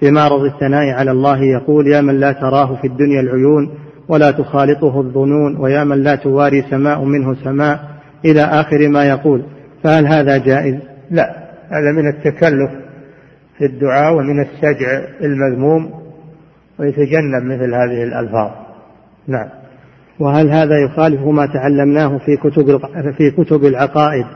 [0.00, 3.70] في معرض الثناء على الله يقول يا من لا تراه في الدنيا العيون
[4.08, 7.80] ولا تخالطه الظنون ويا من لا تواري سماء منه سماء
[8.24, 9.44] إلى آخر ما يقول.
[9.84, 10.74] فهل هذا جائز؟
[11.10, 11.34] لا.
[11.68, 12.70] هذا من التكلف
[13.58, 16.03] في الدعاء ومن السجع المذموم.
[16.78, 18.50] ويتجنب مثل هذه الألفاظ.
[19.28, 19.48] نعم.
[20.20, 22.80] وهل هذا يخالف ما تعلمناه في كتب
[23.16, 24.26] في كتب العقائد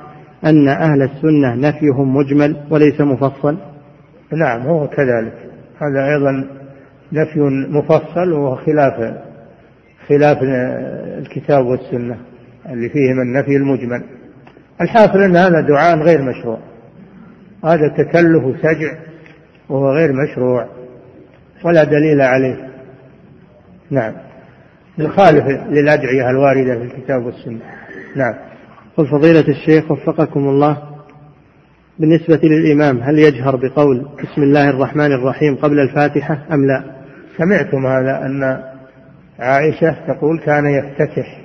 [0.45, 3.59] أن أهل السنة نفيهم مجمل وليس مفصل؟
[4.33, 5.35] نعم هو كذلك.
[5.79, 6.45] هذا أيضا
[7.13, 7.41] نفي
[7.71, 9.15] مفصل وهو خلاف
[10.09, 10.39] خلاف
[11.19, 12.17] الكتاب والسنة
[12.69, 14.05] اللي فيهم النفي المجمل.
[14.81, 16.59] الحاصل أن هذا دعاء غير مشروع.
[17.65, 18.93] هذا تكلف سجع
[19.69, 20.78] وهو غير مشروع.
[21.65, 22.69] ولا دليل عليه.
[23.91, 24.13] نعم.
[24.99, 27.61] يخالف للأدعية الواردة في الكتاب والسنة.
[28.17, 28.35] نعم.
[28.97, 30.83] قل فضيلة الشيخ وفقكم الله.
[31.99, 36.85] بالنسبة للإمام هل يجهر بقول بسم الله الرحمن الرحيم قبل الفاتحة أم لا؟
[37.39, 38.63] سمعتم هذا أن
[39.39, 41.41] عائشة تقول كان يفتتح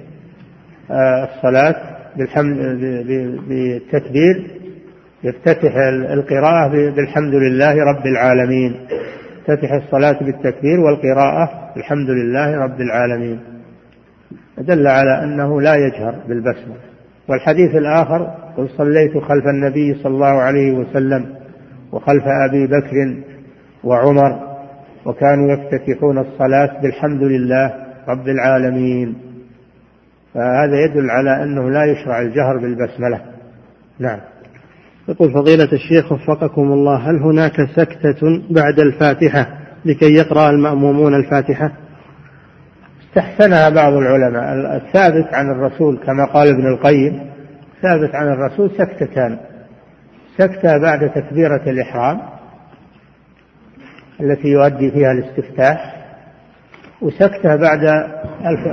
[0.92, 1.76] آه، الصلاة
[2.18, 2.58] بالحمد
[3.48, 4.48] بالتكبير
[5.24, 5.76] يفتتح
[6.12, 8.76] القراءة بالحمد لله رب العالمين.
[9.48, 13.40] تفتح الصلاة بالتكبير والقراءة الحمد لله رب العالمين.
[14.58, 16.76] دل على أنه لا يجهر بالبسمة.
[17.30, 21.36] والحديث الآخر قل صليت خلف النبي صلى الله عليه وسلم
[21.92, 23.24] وخلف أبي بكر
[23.84, 24.40] وعمر
[25.06, 27.74] وكانوا يفتتحون الصلاة بالحمد لله
[28.08, 29.16] رب العالمين.
[30.34, 33.22] فهذا يدل على أنه لا يشرع الجهر بالبسملة.
[34.00, 34.20] نعم.
[35.10, 39.48] يقول فضيلة الشيخ وفقكم الله هل هناك سكتة بعد الفاتحة
[39.86, 41.72] لكي يقرأ المأمومون الفاتحة؟
[43.08, 44.76] استحسنها بعض العلماء.
[44.76, 47.20] الثابت عن الرسول كما قال ابن القيم
[47.82, 49.40] ثابت عن الرسول سكتتان.
[50.38, 52.22] سكتة بعد تكبيرة الإحرام
[54.22, 55.96] التي يؤدي فيها الاستفتاح
[57.02, 57.80] وسكتة بعد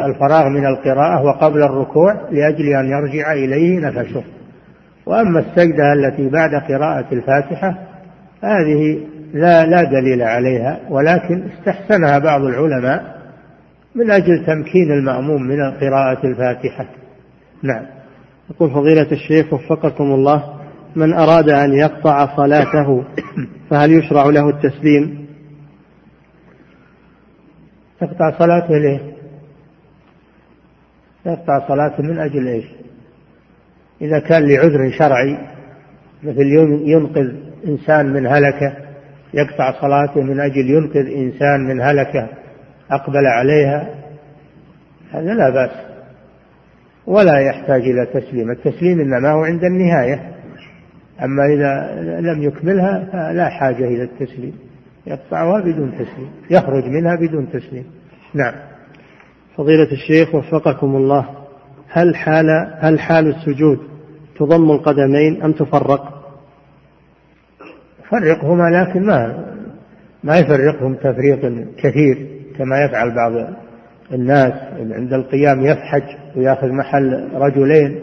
[0.09, 4.24] الفراغ من القراءة وقبل الركوع لأجل أن يرجع إليه نفسه.
[5.11, 7.78] وأما السجدة التي بعد قراءة الفاتحة
[8.43, 13.20] هذه لا لا دليل عليها ولكن استحسنها بعض العلماء
[13.95, 16.87] من أجل تمكين المأموم من قراءة الفاتحة.
[17.62, 17.87] نعم.
[18.51, 20.61] يقول فضيلة الشيخ وفقكم الله
[20.97, 23.05] من أراد أن يقطع صلاته
[23.70, 25.27] فهل يشرع له التسليم؟
[28.03, 29.01] يقطع صلاته ليه؟
[31.27, 32.80] يقطع صلاته من أجل إيش؟
[34.03, 35.39] إذا كان لعذر شرعي
[36.23, 36.47] مثل
[36.85, 37.35] ينقذ
[37.67, 38.77] إنسان من هلكة
[39.35, 42.29] يقطع صلاته من أجل ينقذ إنسان من هلكة
[42.91, 43.95] أقبل عليها
[45.13, 45.71] هذا لا بأس.
[47.07, 50.31] ولا يحتاج إلى تسليم التسليم إنما هو عند النهاية.
[51.25, 54.53] أما إذا لم يكملها فلا حاجة إلى التسليم
[55.07, 57.85] يقطعها بدون تسليم يخرج منها بدون تسليم.
[58.35, 58.55] نعم.
[59.57, 61.29] فضيلة الشيخ وفقكم الله
[61.89, 62.47] هل حال
[62.81, 63.90] هل حال السجود
[64.41, 66.21] تضم القدمين أم تفرق؟
[68.11, 69.45] فرقهما لكن ما
[70.25, 72.27] ما يفرقهم تفريق كثير
[72.59, 73.33] كما يفعل بعض
[74.12, 74.53] الناس.
[74.93, 76.03] عند القيام يفحج
[76.37, 78.01] ويأخذ محل رجلين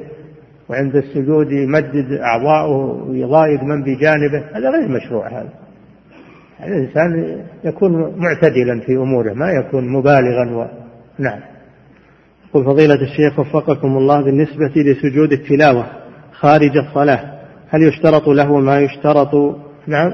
[0.69, 4.43] وعند السجود يمدد أعضاؤه ويضايق من بجانبه.
[4.53, 5.49] هذا غير مشروع هذا.
[6.63, 10.67] الإنسان يكون معتدلا في أموره ما يكون مبالغا و...
[11.19, 11.39] نعم.
[12.49, 16.06] يقول فضيلة الشيخ وفقكم الله بالنسبة لسجود التلاوة.
[16.39, 17.19] خارج الصلاة.
[17.69, 19.35] هل يشترط له ما يشترط؟
[19.87, 20.13] نعم.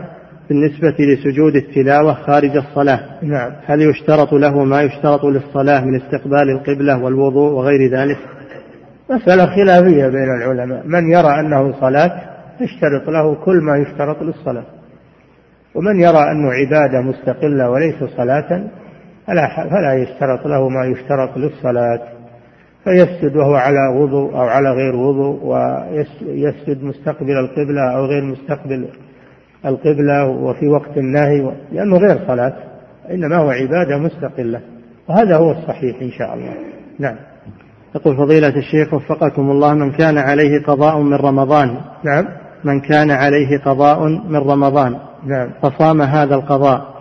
[0.50, 3.00] بالنسبة لسجود التلاوة خارج الصلاة.
[3.22, 3.52] نعم.
[3.66, 8.18] هل يشترط له ما يشترط للصلاة من استقبال القبلة والوضوء وغير ذلك؟
[9.10, 10.88] مسألة خلافية بين العلماء.
[10.88, 12.22] من يرى أنه صلاة
[12.62, 14.66] يشترط له كل ما يشترط للصلاة.
[15.76, 18.70] ومن يرى أنه عبادة مستقلة وليس صلاة
[19.28, 22.23] فلا, فلا يشترط له ما يشترط للصلاة.
[22.84, 28.88] فيسجد وهو على وضوء أو على غير وضوء ويسجد مستقبل القبلة أو غير مستقبل
[29.66, 32.54] القبلة وفي وقت النهي لأنه غير صلاة
[33.12, 34.62] إنما هو عبادة مستقلة
[35.10, 36.54] وهذا هو الصحيح إن شاء الله.
[37.00, 37.16] نعم.
[37.96, 41.78] يقول فضيلة الشيخ وفقكم الله من كان عليه قضاء من رمضان.
[42.04, 42.26] نعم.
[42.64, 44.96] من كان عليه قضاء من رمضان.
[45.26, 45.50] نعم.
[45.62, 46.94] فصام هذا القضاء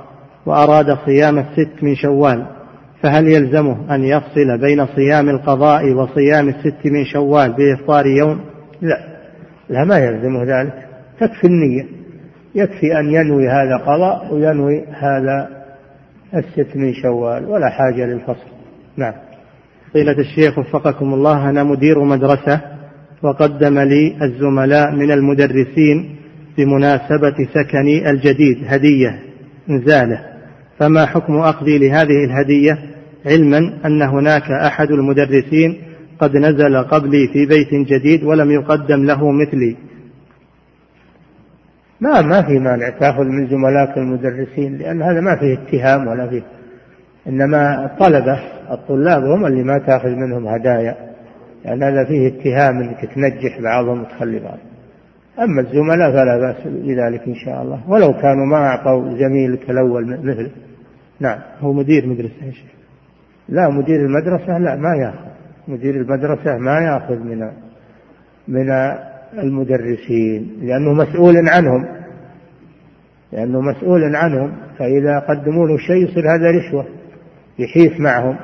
[0.46, 2.46] وأراد صيام الست من شوال.
[3.02, 8.40] فهل يلزمه أن يفصل بين صيام القضاء وصيام الست من شوال بإفطار يوم؟
[8.82, 8.98] لا.
[9.68, 10.86] لا ما يلزمه ذلك.
[11.20, 11.86] تكفي النية.
[12.54, 15.48] يكفي أن ينوي هذا قضاء وينوي هذا
[16.34, 17.44] الست من شوال.
[17.44, 18.50] ولا حاجة للفصل.
[18.96, 19.14] نعم.
[19.90, 22.60] فضيلة الشيخ وفقكم الله أنا مدير مدرسة
[23.22, 26.16] وقدم لي الزملاء من المدرسين
[26.58, 29.18] بمناسبة سكني الجديد هدية
[29.68, 30.20] نزالة.
[30.78, 32.91] فما حكم أخذي لهذه الهدية؟
[33.26, 35.82] علما أن هناك أحد المدرسين
[36.18, 39.76] قد نزل قبلي في بيت جديد ولم يقدم له مثلي.
[42.00, 46.42] ما ما في مانع تأخذ من زملائك المدرسين لأن هذا ما فيه اتهام ولا فيه
[47.28, 48.40] إنما الطلبة
[48.70, 50.96] الطلاب هم اللي ما تأخذ منهم هدايا
[51.64, 54.58] لأن هذا فيه اتهام إنك تنجح بعضهم وتخلي بعض.
[55.38, 60.50] أما الزملاء فلا بأس بذلك إن شاء الله ولو كانوا ما أعطوا زميلك الأول مثله
[61.20, 61.38] نعم.
[61.60, 62.71] هو مدير مدرسة يا شيخ.
[63.48, 65.32] لا مدير المدرسة لا ما ياخذ.
[65.68, 67.50] مدير المدرسة ما ياخذ من
[68.48, 68.70] من
[69.38, 71.86] المدرسين لأنه مسؤول عنهم.
[73.32, 76.86] لأنه مسؤول عنهم فإذا قدموا له شيء يصير هذا رشوة
[77.58, 78.36] يحيف معهم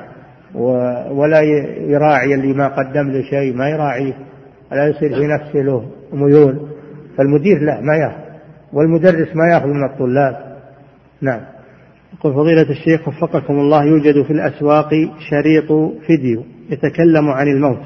[1.11, 1.41] ولا
[1.81, 4.15] يراعي اللي ما قدم له شيء ما يراعيه
[4.73, 6.69] ولا يصير في نفسه له ميول.
[7.17, 8.29] فالمدير لا ما ياخذ.
[8.73, 10.59] والمدرس ما ياخذ من الطلاب.
[11.21, 11.41] نعم.
[12.15, 14.91] يقول فضيلة الشيخ وفقكم الله يوجد في الأسواق
[15.31, 15.73] شريط
[16.07, 17.81] فيديو يتكلم عن الموت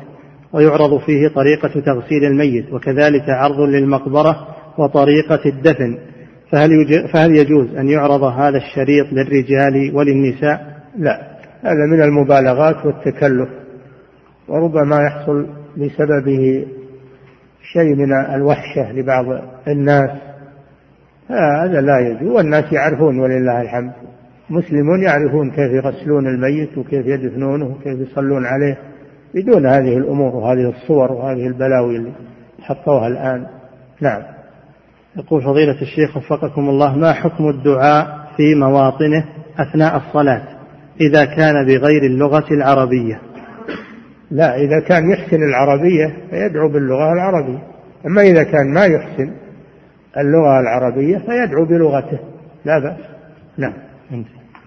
[0.53, 4.47] ويعرض فيه طريقة تغسيل الميت وكذلك عرض للمقبرة
[4.79, 5.99] وطريقة الدفن.
[6.51, 6.71] فهل,
[7.13, 11.33] فهل يجوز أن يعرض هذا الشريط للرجال وللنساء؟ لا
[11.63, 13.49] هذا من المبالغات والتكلف
[14.49, 15.47] وربما يحصل
[15.77, 16.67] بسببه
[17.73, 19.25] شيء من الوحشة لبعض
[19.69, 20.11] الناس.
[21.29, 23.93] هذا لا يجوز والناس يعرفون ولله الحمد.
[24.53, 28.79] مسلمون يعرفون كيف يغسلون الميت وكيف يدفنونه وكيف يصلون عليه
[29.35, 32.13] بدون هذه الأمور وهذه الصور وهذه البلاوي اللي
[32.61, 33.47] حطوها الآن.
[34.01, 34.23] نعم.
[35.17, 39.25] يقول فضيلة الشيخ وفقكم الله ما حكم الدعاء في مواطنه
[39.59, 40.43] أثناء الصلاة
[41.01, 43.21] إذا كان بغير اللغة العربية؟
[44.31, 47.63] لا إذا كان يحسن العربية فيدعو باللغة العربية.
[48.07, 49.33] أما إذا كان ما يحسن
[50.19, 52.19] اللغة العربية فيدعو بلغته.
[52.65, 53.01] لا بأس.
[53.59, 53.73] نعم.